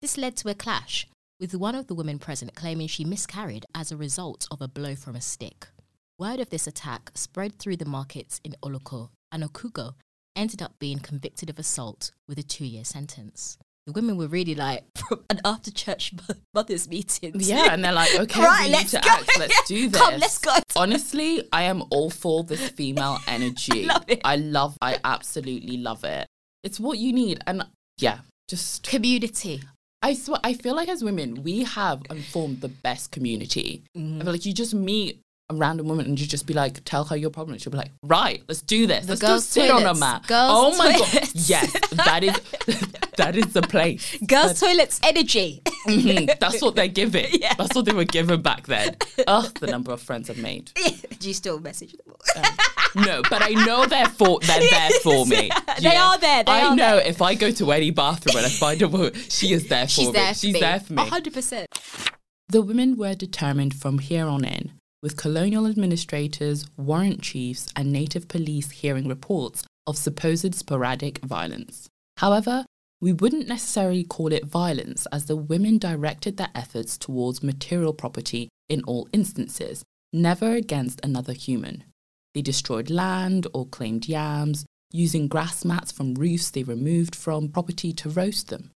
This 0.00 0.16
led 0.16 0.36
to 0.38 0.50
a 0.50 0.54
clash, 0.54 1.06
with 1.40 1.54
one 1.54 1.74
of 1.74 1.86
the 1.86 1.94
women 1.94 2.18
present 2.18 2.54
claiming 2.54 2.88
she 2.88 3.04
miscarried 3.04 3.66
as 3.74 3.90
a 3.90 3.96
result 3.96 4.46
of 4.50 4.62
a 4.62 4.68
blow 4.68 4.94
from 4.94 5.16
a 5.16 5.20
stick. 5.20 5.68
Word 6.18 6.40
of 6.40 6.50
this 6.50 6.66
attack 6.66 7.10
spread 7.14 7.58
through 7.58 7.76
the 7.76 7.84
markets 7.84 8.40
in 8.44 8.54
Oloko, 8.62 9.10
and 9.32 9.42
Okugo 9.42 9.94
ended 10.36 10.62
up 10.62 10.72
being 10.78 10.98
convicted 10.98 11.50
of 11.50 11.58
assault 11.58 12.10
with 12.28 12.38
a 12.38 12.42
two 12.42 12.64
year 12.64 12.84
sentence. 12.84 13.58
The 13.86 13.92
women 13.92 14.16
were 14.16 14.28
really 14.28 14.54
like 14.54 14.84
from 14.96 15.24
an 15.28 15.40
after 15.44 15.70
church 15.70 16.12
mothers 16.54 16.88
meeting. 16.88 17.32
Yeah, 17.36 17.72
and 17.72 17.84
they're 17.84 17.92
like, 17.92 18.14
okay, 18.18 18.42
Right, 18.42 18.66
we 18.66 18.72
let's 18.72 18.92
need 18.92 19.00
to 19.02 19.06
go. 19.08 19.12
act. 19.14 19.38
Let's 19.38 19.62
do 19.68 19.88
this. 19.88 20.00
Come, 20.00 20.18
let's 20.18 20.38
go. 20.38 20.54
Honestly, 20.76 21.46
I 21.52 21.64
am 21.64 21.82
all 21.90 22.10
for 22.10 22.44
this 22.44 22.70
female 22.70 23.18
energy. 23.28 23.84
Love 23.84 24.04
it. 24.08 24.20
I 24.24 24.36
love. 24.36 24.76
I 24.80 24.98
absolutely 25.04 25.76
love 25.76 26.04
it. 26.04 26.26
It's 26.62 26.80
what 26.80 26.98
you 26.98 27.12
need, 27.12 27.40
and 27.46 27.62
yeah, 27.98 28.20
just 28.48 28.84
Community. 28.88 29.62
I 30.02 30.12
swear, 30.14 30.38
I 30.44 30.52
feel 30.52 30.74
like 30.74 30.88
as 30.90 31.02
women, 31.02 31.42
we 31.42 31.64
have 31.64 32.02
formed 32.30 32.60
the 32.60 32.68
best 32.68 33.10
community. 33.10 33.84
Mm-hmm. 33.96 34.20
I 34.20 34.24
feel 34.24 34.32
like 34.32 34.44
you 34.46 34.52
just 34.52 34.74
meet 34.74 35.20
a 35.50 35.54
random 35.54 35.86
woman 35.88 36.06
and 36.06 36.18
you 36.18 36.26
just 36.26 36.46
be 36.46 36.54
like, 36.54 36.82
tell 36.84 37.04
her 37.04 37.16
your 37.16 37.28
problem. 37.30 37.58
She'll 37.58 37.70
be 37.70 37.76
like, 37.76 37.90
right, 38.02 38.42
let's 38.48 38.62
do 38.62 38.86
this. 38.86 39.04
The 39.04 39.12
let's 39.12 39.20
go 39.20 39.38
sit 39.38 39.70
on 39.70 39.78
a 39.82 39.84
toilets. 39.84 40.00
mat. 40.00 40.26
Girls' 40.26 40.50
oh 40.52 40.76
my 40.78 40.92
god, 40.98 41.28
yes, 41.34 41.70
that 41.92 42.24
is 42.24 42.40
that 43.18 43.36
is 43.36 43.52
the 43.52 43.60
place. 43.62 44.16
Girls' 44.26 44.58
toilets 44.58 45.00
energy. 45.04 45.60
Mhm, 45.86 46.38
That's 46.40 46.62
what 46.62 46.76
they're 46.76 46.88
giving. 46.88 47.26
Yeah. 47.32 47.52
That's 47.58 47.74
what 47.74 47.84
they 47.84 47.92
were 47.92 48.04
given 48.06 48.40
back 48.40 48.66
then. 48.66 48.96
Oh, 49.28 49.50
the 49.60 49.66
number 49.66 49.92
of 49.92 50.00
friends 50.00 50.30
I've 50.30 50.38
made. 50.38 50.70
Do 51.18 51.28
you 51.28 51.34
still 51.34 51.58
message 51.60 51.92
them? 51.92 52.44
No, 53.04 53.22
but 53.28 53.42
I 53.42 53.50
know 53.50 53.84
they're 53.86 54.06
for 54.08 54.38
they're 54.40 54.60
there 54.70 54.90
for 55.02 55.26
me. 55.26 55.50
They 55.80 55.94
are 55.96 56.16
there, 56.18 56.44
they 56.44 56.52
I 56.52 56.66
are 56.68 56.76
know 56.76 56.96
if 56.96 57.20
I 57.20 57.34
go 57.34 57.50
to 57.50 57.72
any 57.72 57.90
bathroom 57.90 58.36
and 58.38 58.46
I 58.46 58.48
find 58.48 58.80
a 58.80 58.88
woman, 58.88 59.12
she 59.14 59.52
is 59.52 59.68
there 59.68 59.84
for 59.84 59.90
She's 59.90 60.06
me. 60.06 60.12
there 60.12 60.28
for 60.32 60.38
She's 60.38 60.54
me. 60.54 60.60
there 60.60 60.80
for 60.80 60.92
me. 60.94 61.02
100%. 61.02 61.66
The 62.48 62.62
women 62.62 62.96
were 62.96 63.14
determined 63.14 63.74
from 63.74 63.98
here 63.98 64.26
on 64.26 64.44
in, 64.44 64.72
with 65.04 65.18
colonial 65.18 65.66
administrators, 65.66 66.64
warrant 66.78 67.20
chiefs, 67.20 67.70
and 67.76 67.92
native 67.92 68.26
police 68.26 68.70
hearing 68.70 69.06
reports 69.06 69.62
of 69.86 69.98
supposed 69.98 70.54
sporadic 70.54 71.18
violence. 71.18 71.90
However, 72.16 72.64
we 73.02 73.12
wouldn't 73.12 73.46
necessarily 73.46 74.02
call 74.02 74.32
it 74.32 74.46
violence 74.46 75.06
as 75.12 75.26
the 75.26 75.36
women 75.36 75.76
directed 75.76 76.38
their 76.38 76.48
efforts 76.54 76.96
towards 76.96 77.42
material 77.42 77.92
property 77.92 78.48
in 78.70 78.82
all 78.84 79.06
instances, 79.12 79.84
never 80.10 80.54
against 80.54 81.04
another 81.04 81.34
human. 81.34 81.84
They 82.32 82.40
destroyed 82.40 82.88
land 82.88 83.46
or 83.52 83.66
claimed 83.66 84.08
yams, 84.08 84.64
using 84.90 85.28
grass 85.28 85.66
mats 85.66 85.92
from 85.92 86.14
roofs 86.14 86.50
they 86.50 86.62
removed 86.62 87.14
from 87.14 87.50
property 87.50 87.92
to 87.92 88.08
roast 88.08 88.48
them. 88.48 88.70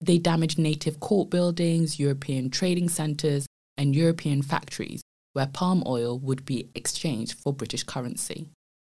They 0.00 0.18
damaged 0.18 0.60
native 0.60 1.00
court 1.00 1.28
buildings, 1.28 1.98
European 1.98 2.50
trading 2.50 2.88
centres, 2.88 3.46
and 3.76 3.96
European 3.96 4.42
factories 4.42 5.02
where 5.32 5.46
palm 5.46 5.82
oil 5.86 6.18
would 6.18 6.44
be 6.44 6.68
exchanged 6.74 7.34
for 7.34 7.52
British 7.52 7.82
currency. 7.84 8.48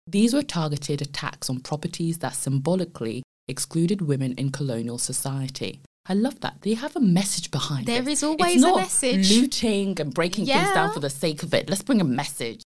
These 0.07 0.33
were 0.35 0.43
targeted 0.43 1.03
attacks 1.03 1.51
on 1.51 1.61
properties 1.61 2.19
that 2.19 2.35
symbolically 2.35 3.23
excluded 3.47 4.03
women 4.03 4.33
in 4.35 4.51
colonial 4.51 4.99
society. 4.99 5.81
I 6.07 6.15
love 6.15 6.41
that. 6.41 6.63
They 6.63 6.75
have 6.75 6.97
a 6.97 7.01
message 7.01 7.51
behind 7.51 7.87
There 7.87 8.01
it. 8.01 8.09
is 8.09 8.23
always 8.23 8.55
it's 8.55 8.65
a 8.65 8.67
not 8.67 8.77
message. 8.77 9.31
Looting 9.31 10.01
and 10.01 10.15
breaking 10.15 10.47
things 10.47 10.73
down 10.73 10.93
for 10.93 11.01
the 11.01 11.11
sake 11.11 11.43
of 11.43 11.53
it. 11.53 11.69
Let's 11.69 11.83
bring 11.83 12.01
a 12.01 12.05
message. 12.05 12.63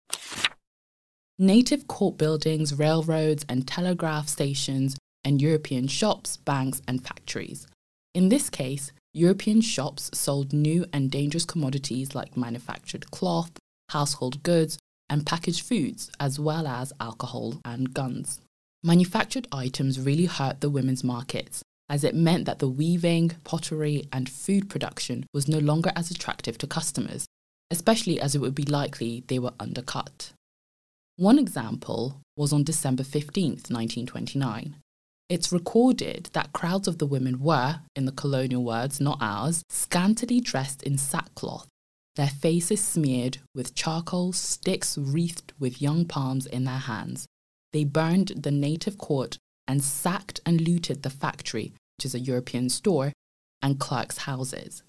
Native 1.37 1.87
court 1.87 2.17
buildings, 2.17 2.73
railroads, 2.73 3.45
and 3.47 3.67
telegraph 3.67 4.27
stations, 4.27 4.97
and 5.23 5.39
European 5.39 5.87
shops, 5.87 6.37
banks, 6.37 6.81
and 6.87 7.05
factories. 7.05 7.67
In 8.15 8.29
this 8.29 8.49
case, 8.49 8.91
European 9.13 9.61
shops 9.61 10.11
sold 10.13 10.53
new 10.53 10.85
and 10.93 11.09
dangerous 11.09 11.45
commodities 11.45 12.13
like 12.13 12.37
manufactured 12.37 13.09
cloth, 13.11 13.51
household 13.89 14.43
goods, 14.43 14.77
and 15.09 15.25
packaged 15.25 15.65
foods, 15.65 16.11
as 16.19 16.39
well 16.39 16.67
as 16.67 16.93
alcohol 16.99 17.59
and 17.63 17.93
guns. 17.93 18.41
Manufactured 18.83 19.47
items 19.51 19.99
really 19.99 20.25
hurt 20.25 20.61
the 20.61 20.69
women's 20.69 21.03
markets, 21.03 21.63
as 21.89 22.03
it 22.03 22.15
meant 22.15 22.45
that 22.45 22.59
the 22.59 22.67
weaving, 22.67 23.31
pottery, 23.43 24.07
and 24.11 24.29
food 24.29 24.69
production 24.69 25.25
was 25.33 25.47
no 25.47 25.57
longer 25.57 25.91
as 25.95 26.11
attractive 26.11 26.57
to 26.57 26.67
customers, 26.67 27.25
especially 27.71 28.19
as 28.19 28.35
it 28.35 28.41
would 28.41 28.55
be 28.55 28.63
likely 28.63 29.23
they 29.27 29.39
were 29.39 29.53
undercut. 29.59 30.31
One 31.15 31.39
example 31.39 32.21
was 32.35 32.53
on 32.53 32.63
December 32.63 33.03
15th, 33.03 33.71
1929. 33.71 34.75
It's 35.29 35.51
recorded 35.51 36.29
that 36.31 36.53
crowds 36.53 36.87
of 36.87 36.99
the 36.99 37.05
women 37.05 37.39
were, 37.39 37.81
in 37.95 38.05
the 38.05 38.13
colonial 38.13 38.63
words, 38.63 39.01
not 39.01 39.17
ours, 39.19 39.61
scantily 39.69 40.39
dressed 40.39 40.83
in 40.83 40.97
sackcloth, 40.97 41.67
their 42.15 42.29
faces 42.29 42.81
smeared 42.81 43.39
with 43.53 43.75
charcoal, 43.75 44.31
sticks 44.31 44.97
wreathed 44.97 45.51
with 45.59 45.81
young 45.81 46.05
palms 46.05 46.45
in 46.45 46.63
their 46.63 46.79
hands. 46.79 47.27
They 47.73 47.83
burned 47.83 48.29
the 48.29 48.51
native 48.51 48.97
court 48.97 49.37
and 49.67 49.83
sacked 49.83 50.39
and 50.45 50.61
looted 50.61 51.03
the 51.03 51.09
factory, 51.09 51.73
which 51.97 52.05
is 52.05 52.15
a 52.15 52.19
European 52.19 52.69
store, 52.69 53.11
and 53.61 53.79
clerks' 53.79 54.19
houses. 54.19 54.81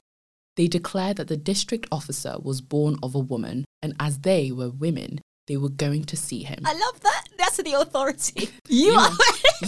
They 0.57 0.69
declared 0.69 1.17
that 1.17 1.29
the 1.29 1.37
district 1.37 1.87
officer 1.91 2.37
was 2.41 2.61
born 2.61 2.97
of 3.03 3.15
a 3.15 3.19
woman, 3.19 3.65
and 3.83 3.95
as 3.99 4.21
they 4.21 4.53
were 4.53 4.71
women, 4.71 5.21
they 5.49 5.57
were 5.57 5.71
going 5.71 6.05
to 6.05 6.17
see 6.17 6.43
him. 6.43 6.61
I 6.65 6.75
love 6.75 7.01
that. 7.01 7.25
That's 7.39 7.57
the 7.57 7.73
authority. 7.73 8.51
You, 8.69 8.93
are. 8.99 9.11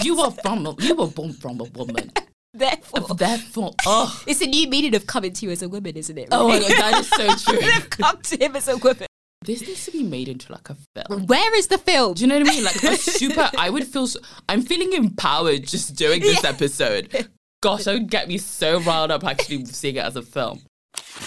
you 0.03 0.17
were 0.17 0.31
from 0.31 0.67
a, 0.67 0.75
you 0.79 0.95
were 0.95 1.09
born 1.09 1.33
from 1.33 1.61
a 1.61 1.65
woman. 1.65 2.13
Therefore, 2.55 3.11
uh, 3.11 3.15
Therefore, 3.15 3.73
oh, 3.87 4.23
it's 4.27 4.41
a 4.41 4.47
new 4.47 4.69
meaning 4.69 4.95
of 4.95 5.07
coming 5.07 5.33
to 5.33 5.47
you 5.47 5.53
as 5.53 5.63
a 5.63 5.69
woman, 5.69 5.97
isn't 5.97 6.19
it? 6.19 6.29
oh 6.33 6.49
my 6.49 6.59
god, 6.59 6.71
that 6.71 6.99
is 7.01 7.09
so 7.09 7.51
true. 7.51 7.61
They've 7.61 7.91
come 7.91 8.21
to 8.23 8.45
him 8.45 8.57
as 8.57 8.69
a 8.69 8.77
woman. 8.77 9.07
This 9.43 9.63
needs 9.63 9.87
to 9.87 9.93
be 9.93 10.03
made 10.03 10.29
into 10.29 10.53
like 10.53 10.69
a 10.69 10.77
film. 10.95 11.27
Where 11.27 11.57
is 11.57 11.69
the 11.69 11.79
film? 11.79 12.15
Do 12.15 12.23
you 12.23 12.27
know 12.27 12.39
what 12.39 12.49
I 12.49 12.53
mean? 12.53 12.65
Like 12.65 12.83
a 12.83 12.97
super. 12.97 13.49
I 13.57 13.71
would 13.71 13.87
feel. 13.87 14.07
So, 14.07 14.21
I'm 14.49 14.63
feeling 14.63 14.93
empowered 14.93 15.65
just 15.65 15.95
doing 15.95 16.21
this 16.21 16.45
episode. 16.45 17.29
Gosh, 17.63 17.85
that 17.85 17.95
would 17.95 18.11
get 18.11 18.29
me 18.29 18.37
so 18.37 18.81
riled 18.81 19.13
up 19.13 19.25
actually 19.25 19.65
seeing 19.67 19.97
it 19.97 20.05
as 20.05 20.17
a 20.17 20.23
film. 20.23 20.63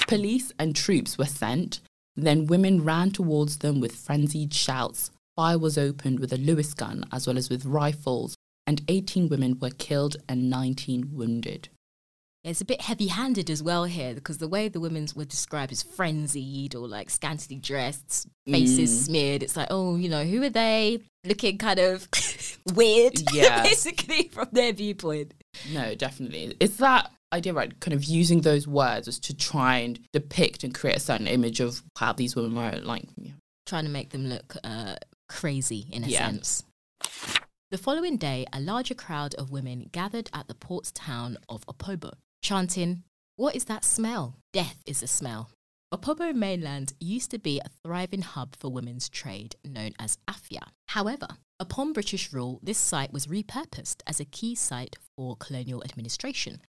Police 0.07 0.51
and 0.59 0.75
troops 0.75 1.17
were 1.17 1.25
sent. 1.25 1.79
Then 2.15 2.45
women 2.47 2.83
ran 2.83 3.11
towards 3.11 3.57
them 3.59 3.79
with 3.79 3.95
frenzied 3.95 4.53
shouts. 4.53 5.11
Fire 5.35 5.57
was 5.57 5.77
opened 5.77 6.19
with 6.19 6.31
a 6.31 6.37
Lewis 6.37 6.73
gun 6.73 7.05
as 7.11 7.25
well 7.25 7.37
as 7.37 7.49
with 7.49 7.65
rifles, 7.65 8.35
and 8.67 8.81
18 8.87 9.29
women 9.29 9.57
were 9.59 9.71
killed 9.71 10.15
and 10.29 10.49
19 10.49 11.09
wounded. 11.11 11.69
It's 12.43 12.59
a 12.61 12.65
bit 12.65 12.81
heavy 12.81 13.07
handed 13.07 13.49
as 13.49 13.63
well 13.63 13.85
here 13.85 14.13
because 14.13 14.37
the 14.39 14.49
way 14.49 14.67
the 14.67 14.81
women 14.81 15.07
were 15.15 15.23
described 15.23 15.71
is 15.71 15.81
frenzied 15.81 16.75
or 16.75 16.87
like 16.89 17.09
scantily 17.09 17.57
dressed, 17.57 18.27
faces 18.45 18.91
Mm. 18.91 19.05
smeared. 19.05 19.43
It's 19.43 19.55
like, 19.55 19.69
oh, 19.71 19.95
you 19.95 20.09
know, 20.09 20.25
who 20.25 20.43
are 20.43 20.49
they? 20.49 20.99
Looking 21.23 21.57
kind 21.57 21.79
of 21.79 22.07
weird, 22.75 23.13
Yeah. 23.33 23.63
basically, 23.69 24.27
from 24.27 24.49
their 24.51 24.73
viewpoint. 24.73 25.33
No, 25.71 25.95
definitely. 25.95 26.55
It's 26.59 26.75
that 26.77 27.09
idea, 27.33 27.53
right? 27.53 27.77
Kind 27.79 27.93
of 27.93 28.03
using 28.05 28.41
those 28.41 28.67
words 28.67 29.07
as 29.07 29.19
to 29.21 29.35
try 29.35 29.77
and 29.77 29.99
depict 30.13 30.63
and 30.63 30.73
create 30.73 30.97
a 30.97 30.99
certain 31.01 31.27
image 31.27 31.59
of 31.59 31.83
how 31.97 32.13
these 32.13 32.35
women 32.35 32.55
were 32.55 32.79
like. 32.81 33.05
yeah. 33.17 33.31
Trying 33.65 33.85
to 33.85 33.89
make 33.91 34.09
them 34.11 34.27
look 34.27 34.55
uh, 34.63 34.95
crazy 35.29 35.87
in 35.91 36.03
a 36.03 36.07
Yeah. 36.07 36.25
sense. 36.27 36.63
The 37.71 37.77
following 37.77 38.17
day, 38.17 38.45
a 38.53 38.59
larger 38.61 38.93
crowd 38.93 39.33
of 39.35 39.49
women 39.49 39.89
gathered 39.91 40.29
at 40.33 40.47
the 40.47 40.53
port 40.53 40.91
town 40.93 41.37
of 41.49 41.65
Opobo, 41.65 42.11
chanting, 42.43 43.03
What 43.35 43.55
is 43.55 43.65
that 43.65 43.83
smell? 43.83 44.35
Death 44.51 44.83
is 44.85 45.01
a 45.01 45.07
smell. 45.07 45.49
Opobo 45.91 46.35
mainland 46.35 46.93
used 46.99 47.31
to 47.31 47.39
be 47.39 47.59
a 47.59 47.69
thriving 47.83 48.21
hub 48.21 48.55
for 48.55 48.69
women's 48.71 49.09
trade 49.09 49.55
known 49.65 49.93
as 49.97 50.17
Afia. 50.27 50.67
However, 50.89 51.27
upon 51.59 51.93
British 51.93 52.31
rule, 52.31 52.59
this 52.61 52.77
site 52.77 53.11
was 53.11 53.25
repurposed 53.27 54.01
as 54.05 54.19
a 54.19 54.25
key 54.25 54.53
site 54.53 54.97
for 55.15 55.35
colonial 55.37 55.83
administration, 55.83 56.61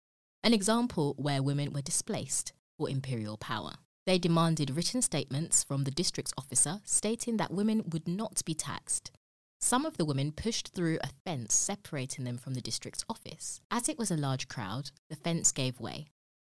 an 0.44 0.52
example 0.52 1.14
where 1.16 1.42
women 1.42 1.72
were 1.72 1.80
displaced 1.80 2.52
for 2.76 2.90
imperial 2.90 3.38
power. 3.38 3.72
They 4.04 4.18
demanded 4.18 4.76
written 4.76 5.00
statements 5.00 5.64
from 5.64 5.84
the 5.84 5.90
district's 5.90 6.34
officer 6.36 6.80
stating 6.84 7.38
that 7.38 7.50
women 7.50 7.84
would 7.90 8.06
not 8.06 8.44
be 8.44 8.52
taxed. 8.52 9.10
Some 9.58 9.86
of 9.86 9.96
the 9.96 10.04
women 10.04 10.32
pushed 10.32 10.74
through 10.74 10.98
a 11.02 11.08
fence 11.24 11.54
separating 11.54 12.26
them 12.26 12.36
from 12.36 12.52
the 12.52 12.60
district's 12.60 13.06
office. 13.08 13.62
As 13.70 13.88
it 13.88 13.98
was 13.98 14.10
a 14.10 14.18
large 14.18 14.46
crowd, 14.46 14.90
the 15.08 15.16
fence 15.16 15.50
gave 15.50 15.80
way. 15.80 16.08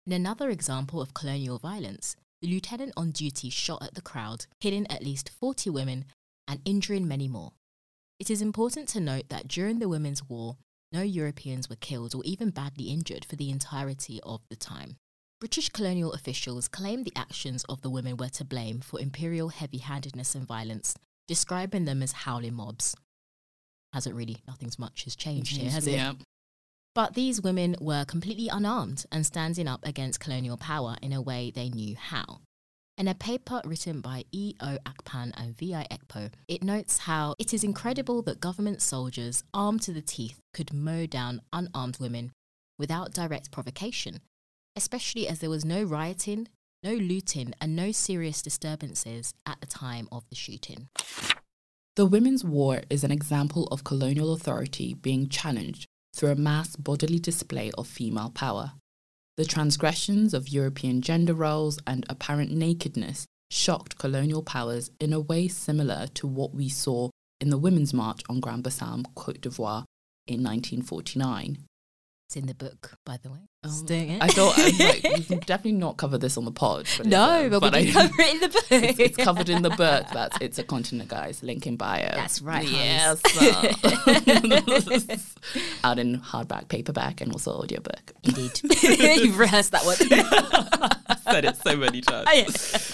In 0.07 0.13
another 0.13 0.49
example 0.49 1.01
of 1.01 1.13
colonial 1.13 1.59
violence, 1.59 2.15
the 2.41 2.47
lieutenant 2.47 2.93
on 2.95 3.11
duty 3.11 3.49
shot 3.49 3.83
at 3.83 3.95
the 3.95 4.01
crowd, 4.01 4.45
killing 4.61 4.87
at 4.89 5.03
least 5.03 5.29
40 5.37 5.69
women 5.69 6.05
and 6.47 6.61
injuring 6.63 7.09
many 7.09 7.27
more. 7.27 7.51
It 8.21 8.29
is 8.29 8.41
important 8.41 8.87
to 8.89 9.01
note 9.01 9.27
that 9.27 9.49
during 9.49 9.79
the 9.79 9.89
Women's 9.89 10.23
War, 10.29 10.55
no 10.91 11.01
Europeans 11.01 11.69
were 11.69 11.75
killed 11.75 12.13
or 12.13 12.21
even 12.25 12.49
badly 12.49 12.85
injured 12.85 13.25
for 13.25 13.35
the 13.35 13.49
entirety 13.49 14.19
of 14.23 14.41
the 14.49 14.55
time. 14.55 14.97
British 15.39 15.69
colonial 15.69 16.13
officials 16.13 16.67
claimed 16.67 17.05
the 17.05 17.13
actions 17.15 17.63
of 17.63 17.81
the 17.81 17.89
women 17.89 18.15
were 18.17 18.29
to 18.29 18.45
blame 18.45 18.79
for 18.79 18.99
imperial 18.99 19.49
heavy 19.49 19.79
handedness 19.79 20.35
and 20.35 20.47
violence, 20.47 20.95
describing 21.27 21.85
them 21.85 22.03
as 22.03 22.11
howling 22.11 22.53
mobs. 22.53 22.95
Hasn't 23.93 24.15
really, 24.15 24.37
nothing's 24.47 24.77
much 24.77 25.05
has 25.05 25.15
changed 25.15 25.57
here, 25.57 25.71
has 25.71 25.87
it? 25.87 25.93
Yeah. 25.93 26.13
But 26.93 27.13
these 27.13 27.41
women 27.41 27.75
were 27.79 28.05
completely 28.05 28.49
unarmed 28.49 29.05
and 29.11 29.25
standing 29.25 29.67
up 29.67 29.85
against 29.85 30.19
colonial 30.19 30.57
power 30.57 30.97
in 31.01 31.13
a 31.13 31.21
way 31.21 31.51
they 31.53 31.69
knew 31.69 31.95
how. 31.95 32.41
In 33.01 33.07
a 33.07 33.15
paper 33.15 33.63
written 33.65 33.99
by 33.99 34.25
E.O. 34.31 34.77
Akpan 34.85 35.31
and 35.35 35.57
V.I. 35.57 35.87
Ekpo, 35.89 36.31
it 36.47 36.63
notes 36.63 36.99
how 36.99 37.33
it 37.39 37.51
is 37.51 37.63
incredible 37.63 38.21
that 38.21 38.39
government 38.39 38.79
soldiers 38.79 39.43
armed 39.55 39.81
to 39.81 39.91
the 39.91 40.03
teeth 40.03 40.39
could 40.53 40.71
mow 40.71 41.07
down 41.07 41.41
unarmed 41.51 41.97
women 41.99 42.31
without 42.77 43.11
direct 43.11 43.49
provocation, 43.49 44.19
especially 44.75 45.27
as 45.27 45.39
there 45.39 45.49
was 45.49 45.65
no 45.65 45.81
rioting, 45.81 46.47
no 46.83 46.93
looting, 46.93 47.55
and 47.59 47.75
no 47.75 47.91
serious 47.91 48.39
disturbances 48.43 49.33
at 49.47 49.59
the 49.61 49.65
time 49.65 50.07
of 50.11 50.29
the 50.29 50.35
shooting. 50.35 50.89
The 51.95 52.05
Women's 52.05 52.43
War 52.45 52.83
is 52.91 53.03
an 53.03 53.11
example 53.11 53.67
of 53.71 53.83
colonial 53.83 54.31
authority 54.31 54.93
being 54.93 55.27
challenged 55.27 55.87
through 56.15 56.33
a 56.33 56.35
mass 56.35 56.75
bodily 56.75 57.17
display 57.17 57.71
of 57.79 57.87
female 57.87 58.29
power. 58.29 58.73
The 59.41 59.47
transgressions 59.47 60.35
of 60.35 60.49
European 60.49 61.01
gender 61.01 61.33
roles 61.33 61.79
and 61.87 62.05
apparent 62.07 62.51
nakedness 62.51 63.25
shocked 63.49 63.97
colonial 63.97 64.43
powers 64.43 64.91
in 64.99 65.13
a 65.13 65.19
way 65.19 65.47
similar 65.47 66.05
to 66.13 66.27
what 66.27 66.53
we 66.53 66.69
saw 66.69 67.09
in 67.39 67.49
the 67.49 67.57
Women's 67.57 67.91
March 67.91 68.21
on 68.29 68.39
Grand 68.39 68.63
Bassam, 68.63 69.03
Cote 69.15 69.41
d'Ivoire 69.41 69.85
in 70.27 70.43
1949. 70.43 71.65
It's 72.31 72.37
in 72.37 72.45
the 72.47 72.53
book, 72.53 72.93
by 73.05 73.17
the 73.21 73.29
way. 73.29 73.39
Oh, 73.65 73.85
it. 73.89 74.21
I 74.21 74.27
thought 74.29 74.57
I 74.57 74.69
like, 74.69 75.17
we 75.17 75.23
can 75.25 75.39
definitely 75.45 75.73
not 75.73 75.97
cover 75.97 76.17
this 76.17 76.37
on 76.37 76.45
the 76.45 76.51
pod. 76.53 76.87
But 76.97 77.07
no, 77.07 77.41
it's, 77.41 77.53
uh, 77.53 77.59
but, 77.59 77.73
we 77.73 77.89
I- 77.89 77.91
cover 77.91 78.13
it 78.19 78.33
in 78.35 78.39
the 78.39 78.47
book. 78.47 78.63
it's, 78.71 78.99
it's 78.99 79.17
covered 79.17 79.49
in 79.49 79.63
the 79.63 79.69
book. 79.71 80.05
That's 80.13 80.37
it's 80.41 80.57
a 80.57 80.63
continent, 80.63 81.09
guys. 81.09 81.43
Link 81.43 81.67
in 81.67 81.75
bio. 81.75 82.09
That's 82.15 82.41
right, 82.41 82.65
Yes. 82.65 83.21
Out 85.83 85.99
in 85.99 86.21
hardback, 86.21 86.69
paperback, 86.69 87.19
and 87.19 87.33
also 87.33 87.51
audiobook. 87.51 88.13
Indeed. 88.23 88.61
You've 88.81 89.37
rehearsed 89.37 89.73
that 89.73 89.83
one. 89.83 89.97
Said 89.97 91.43
it 91.43 91.57
so 91.57 91.75
many 91.75 91.99
times. 91.99 92.93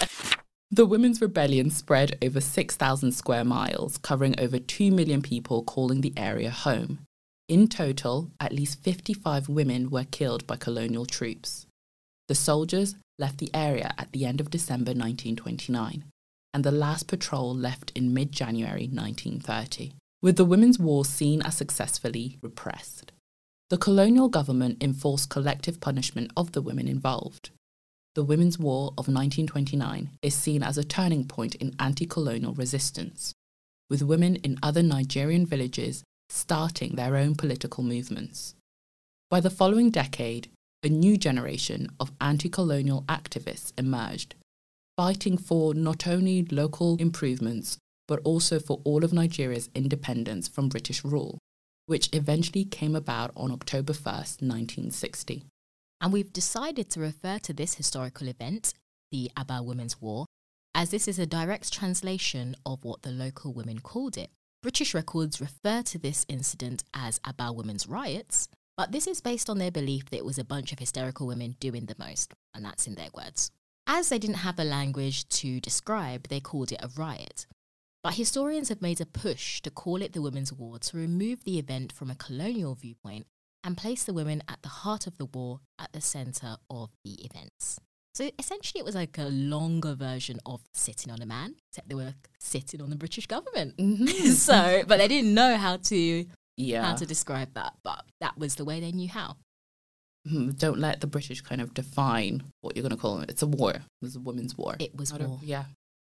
The 0.71 0.87
women's 0.87 1.21
rebellion 1.21 1.69
spread 1.69 2.17
over 2.23 2.41
6,000 2.41 3.11
square 3.11 3.45
miles, 3.45 3.99
covering 3.99 4.33
over 4.39 4.57
2 4.57 4.89
million 4.91 5.21
people, 5.21 5.61
calling 5.61 6.01
the 6.01 6.13
area 6.17 6.49
home. 6.49 7.06
In 7.47 7.69
total, 7.69 8.29
at 8.41 8.51
least 8.51 8.83
55 8.83 9.47
women 9.47 9.89
were 9.89 10.03
killed 10.03 10.45
by 10.45 10.57
colonial 10.57 11.05
troops. 11.05 11.65
The 12.27 12.35
soldiers 12.35 12.95
left 13.17 13.37
the 13.37 13.49
area 13.53 13.93
at 13.97 14.11
the 14.11 14.25
end 14.25 14.41
of 14.41 14.49
December 14.49 14.91
1929, 14.91 16.03
and 16.53 16.63
the 16.65 16.71
last 16.71 17.07
patrol 17.07 17.55
left 17.55 17.93
in 17.95 18.13
mid 18.13 18.33
January 18.33 18.89
1930, 18.91 19.93
with 20.21 20.35
the 20.35 20.43
Women's 20.43 20.77
War 20.77 21.05
seen 21.05 21.41
as 21.41 21.55
successfully 21.55 22.37
repressed. 22.41 23.13
The 23.69 23.77
colonial 23.77 24.27
government 24.27 24.83
enforced 24.83 25.29
collective 25.29 25.79
punishment 25.79 26.31
of 26.35 26.51
the 26.51 26.61
women 26.61 26.89
involved. 26.89 27.51
The 28.15 28.25
Women's 28.25 28.59
War 28.59 28.87
of 28.97 29.07
1929 29.07 30.09
is 30.21 30.35
seen 30.35 30.63
as 30.63 30.77
a 30.77 30.83
turning 30.83 31.25
point 31.25 31.55
in 31.55 31.75
anti 31.79 32.05
colonial 32.05 32.53
resistance, 32.53 33.33
with 33.89 34.03
women 34.03 34.35
in 34.37 34.59
other 34.61 34.83
Nigerian 34.83 35.45
villages 35.45 36.03
starting 36.29 36.95
their 36.95 37.15
own 37.15 37.35
political 37.35 37.83
movements. 37.83 38.55
By 39.29 39.39
the 39.39 39.49
following 39.49 39.89
decade, 39.89 40.49
a 40.83 40.89
new 40.89 41.17
generation 41.17 41.89
of 41.99 42.11
anti 42.21 42.49
colonial 42.49 43.03
activists 43.09 43.73
emerged, 43.77 44.35
fighting 44.95 45.37
for 45.37 45.73
not 45.73 46.07
only 46.07 46.43
local 46.45 46.95
improvements, 46.97 47.77
but 48.07 48.21
also 48.23 48.59
for 48.59 48.79
all 48.83 49.03
of 49.03 49.11
Nigeria's 49.13 49.69
independence 49.75 50.47
from 50.47 50.69
British 50.69 51.03
rule, 51.03 51.39
which 51.87 52.09
eventually 52.13 52.63
came 52.63 52.95
about 52.95 53.31
on 53.35 53.51
October 53.51 53.93
1st, 53.93 54.41
1960. 54.41 55.43
And 55.99 56.13
we've 56.13 56.31
decided 56.31 56.89
to 56.91 56.99
refer 56.99 57.39
to 57.39 57.53
this 57.53 57.73
historical 57.73 58.27
event, 58.27 58.73
the 59.11 59.31
Aba 59.35 59.61
Women's 59.63 60.01
War, 60.01 60.25
as 60.75 60.91
this 60.91 61.07
is 61.07 61.17
a 61.17 61.25
direct 61.25 61.73
translation 61.73 62.55
of 62.65 62.83
what 62.85 63.01
the 63.01 63.11
local 63.11 63.51
women 63.51 63.79
called 63.79 64.15
it. 64.17 64.29
British 64.63 64.95
records 64.95 65.39
refer 65.39 65.83
to 65.83 65.99
this 65.99 66.25
incident 66.27 66.83
as 66.93 67.19
Aba 67.23 67.53
Women's 67.53 67.87
Riots, 67.87 68.49
but 68.75 68.91
this 68.91 69.05
is 69.05 69.21
based 69.21 69.49
on 69.49 69.59
their 69.59 69.71
belief 69.71 70.09
that 70.09 70.17
it 70.17 70.25
was 70.25 70.39
a 70.39 70.43
bunch 70.43 70.71
of 70.71 70.79
hysterical 70.79 71.27
women 71.27 71.55
doing 71.59 71.85
the 71.85 71.95
most, 71.99 72.33
and 72.55 72.65
that's 72.65 72.87
in 72.87 72.95
their 72.95 73.09
words. 73.13 73.51
As 73.85 74.09
they 74.09 74.17
didn't 74.17 74.37
have 74.37 74.59
a 74.59 74.63
language 74.63 75.29
to 75.29 75.59
describe, 75.61 76.27
they 76.27 76.39
called 76.39 76.71
it 76.71 76.81
a 76.81 76.89
riot. 76.97 77.45
But 78.03 78.15
historians 78.15 78.69
have 78.69 78.81
made 78.81 78.99
a 78.99 79.05
push 79.05 79.61
to 79.61 79.69
call 79.69 80.01
it 80.01 80.13
the 80.13 80.21
Women's 80.21 80.51
War 80.51 80.79
to 80.79 80.97
remove 80.97 81.43
the 81.43 81.59
event 81.59 81.91
from 81.91 82.09
a 82.09 82.15
colonial 82.15 82.73
viewpoint 82.73 83.27
and 83.63 83.77
place 83.77 84.03
the 84.03 84.13
women 84.13 84.41
at 84.47 84.63
the 84.63 84.69
heart 84.69 85.05
of 85.05 85.17
the 85.17 85.25
war 85.25 85.59
at 85.77 85.93
the 85.93 86.01
centre 86.01 86.57
of 86.69 86.89
the 87.03 87.23
events. 87.23 87.79
So 88.17 88.31
essentially, 88.39 88.79
it 88.79 88.85
was 88.85 88.95
like 88.95 89.15
a 89.19 89.25
longer 89.25 89.93
version 89.93 90.39
of 90.43 90.61
sitting 90.73 91.13
on 91.13 91.21
a 91.21 91.27
man, 91.27 91.53
except 91.69 91.87
they 91.87 91.93
were 91.93 92.15
sitting 92.39 92.81
on 92.81 92.89
the 92.89 92.95
British 92.95 93.27
government. 93.27 93.75
so, 94.33 94.81
but 94.87 94.97
they 94.97 95.07
didn't 95.07 95.35
know 95.35 95.55
how 95.55 95.77
to 95.77 96.25
yeah. 96.55 96.83
how 96.83 96.95
to 96.95 97.05
describe 97.05 97.53
that, 97.53 97.75
but 97.83 98.03
that 98.19 98.35
was 98.35 98.55
the 98.55 98.65
way 98.65 98.79
they 98.79 98.91
knew 98.91 99.07
how. 99.07 99.35
Mhm, 100.27 100.57
Don't 100.57 100.79
let 100.79 100.99
the 100.99 101.05
British 101.05 101.41
kind 101.41 101.61
of 101.61 101.75
define 101.75 102.41
what 102.61 102.75
you're 102.75 102.81
going 102.81 102.95
to 102.95 102.99
call 102.99 103.19
it. 103.19 103.29
It's 103.29 103.43
a 103.43 103.47
war. 103.47 103.73
It 103.73 103.81
was 104.01 104.15
a 104.15 104.19
women's 104.19 104.57
war. 104.57 104.77
It 104.79 104.95
was 104.95 105.13
war, 105.13 105.39
Yeah. 105.43 105.65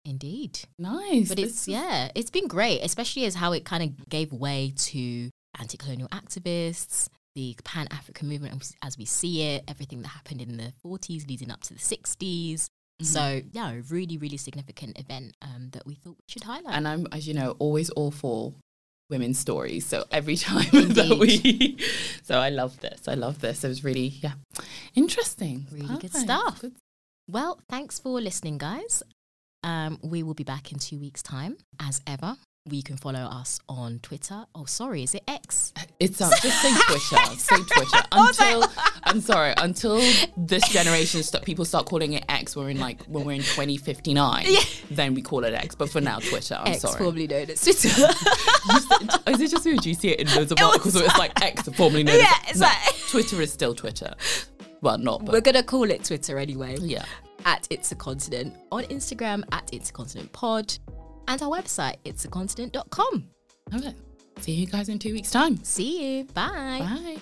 indeed. 0.05 0.61
Nice. 0.79 1.29
But 1.29 1.41
it's 1.41 1.67
yeah, 1.67 2.13
it's 2.15 2.31
been 2.31 2.47
great, 2.47 2.83
especially 2.83 3.25
as 3.25 3.35
how 3.35 3.51
it 3.51 3.65
kind 3.65 3.83
of 3.83 4.09
gave 4.09 4.33
way 4.33 4.73
to 4.77 5.31
anti-colonial 5.59 6.09
activists, 6.11 7.09
the 7.37 7.55
Pan 7.65 7.87
African 7.93 8.29
movement 8.29 8.73
as- 8.83 8.99
we 8.99 9.05
see 9.05 9.43
it, 9.43 9.63
everything 9.69 10.01
that 10.03 10.09
happened 10.09 10.41
in 10.41 10.57
the 10.57 10.73
40s 10.85 11.29
leading 11.29 11.51
up 11.51 11.61
to 11.65 11.75
the 11.75 11.79
60s. 11.79 12.55
Mm-hmm. 12.55 13.05
So 13.05 13.43
yeah, 13.53 13.71
a 13.73 13.83
really, 13.83 14.17
really 14.17 14.39
significant 14.39 14.99
event 14.99 15.37
um, 15.43 15.69
that 15.73 15.87
we 15.87 15.95
thought 15.95 16.17
we 16.17 16.25
should 16.29 16.45
highlight. 16.45 16.75
And 16.75 16.89
I'm, 16.89 17.07
as 17.13 17.29
you 17.29 17.35
know, 17.35 17.55
always 17.59 17.91
all 17.91 18.11
for 18.11 18.55
women's 19.11 19.39
stories. 19.39 19.87
So 19.87 20.05
every 20.11 20.37
time 20.49 20.65
that 20.73 21.19
we, 21.21 21.79
so 22.23 22.39
I 22.39 22.49
love 22.49 22.81
this. 22.81 23.07
I 23.07 23.15
love 23.15 23.41
this. 23.41 23.63
It 23.65 23.69
was 23.69 23.85
really, 23.85 24.15
yeah, 24.23 24.33
interesting. 24.95 25.67
Really 25.71 25.99
good 25.99 26.15
stuff. 26.15 26.63
Good. 26.63 26.73
well, 27.29 27.61
thanks 27.69 27.99
for 27.99 28.19
listening, 28.21 28.57
guys. 28.57 29.03
Um, 29.63 29.99
we 30.03 30.23
will 30.23 30.35
be 30.35 30.45
back 30.45 30.73
in 30.73 30.79
two 30.79 30.99
weeks' 30.99 31.23
time, 31.23 31.59
as 31.79 32.01
ever. 32.07 32.37
You 32.69 32.83
can 32.83 32.97
follow 32.97 33.21
us 33.21 33.61
on 33.69 34.01
Twitter. 34.01 34.45
Oh, 34.55 34.65
sorry, 34.65 35.05
is 35.05 35.15
it 35.15 35.23
X? 35.29 35.73
It's 36.01 36.21
uh, 36.21 36.29
just 36.43 36.63
say 36.63 36.75
Twitter. 36.87 37.37
say 37.37 37.57
Twitter 37.57 38.03
until 38.11 38.65
I'm 39.05 39.21
sorry 39.21 39.55
until 39.59 40.01
this 40.37 40.69
generation 40.71 41.23
st- 41.23 41.45
people 41.45 41.65
start 41.65 41.87
calling 41.87 42.15
it 42.15 42.25
X. 42.29 42.57
We're 42.57 42.71
in 42.71 42.81
like 42.81 43.05
when 43.05 43.25
we're 43.25 43.35
in 43.35 43.43
2059. 43.43 44.47
Yeah. 44.49 44.61
Then 44.91 45.15
we 45.15 45.23
call 45.23 45.45
it 45.45 45.55
X. 45.55 45.77
But 45.77 45.91
for 45.91 46.01
now, 46.01 46.19
Twitter. 46.19 46.57
I'm 46.59 46.73
X, 46.73 46.81
sorry. 46.81 46.99
formerly 46.99 47.29
known 47.29 47.51
as 47.51 47.63
Twitter. 47.63 47.89
Is 49.31 49.41
it 49.41 49.51
just? 49.51 49.63
Do 49.65 49.89
you 49.89 49.95
see 49.95 50.09
it 50.11 50.21
in 50.21 50.35
loads 50.35 50.51
of 50.51 50.59
articles 50.61 50.95
where 50.97 51.05
it's 51.05 51.19
like 51.19 51.41
X, 51.43 51.69
formerly 51.69 52.03
known 52.03 52.19
Yeah, 52.19 52.33
as 52.47 52.51
it's 52.51 52.59
No, 52.61 52.67
like- 52.67 52.97
Twitter 53.11 53.41
is 53.43 53.53
still 53.53 53.75
Twitter. 53.77 54.13
Well, 54.81 54.99
not, 54.99 55.25
but 55.25 55.33
We're 55.33 55.41
gonna 55.41 55.63
call 55.63 55.89
it 55.91 56.03
Twitter 56.05 56.37
anyway. 56.39 56.77
yeah. 56.81 57.05
At 57.45 57.67
It's 57.71 57.93
a 57.93 57.95
Continent. 57.95 58.55
On 58.73 58.83
Instagram 58.85 59.45
at 59.53 59.71
It's 59.73 59.91
a 59.91 59.93
Continent 59.93 60.33
Pod. 60.33 60.77
And 61.29 61.43
our 61.43 61.51
website, 61.51 61.97
it'sacontinent.com. 62.05 63.29
All 63.73 63.81
right. 63.81 63.95
See 64.41 64.53
you 64.53 64.67
guys 64.67 64.89
in 64.89 64.99
two 64.99 65.13
weeks' 65.13 65.31
time. 65.31 65.63
See 65.65 66.19
you. 66.19 66.25
Bye. 66.25 66.79
Bye. 66.81 67.19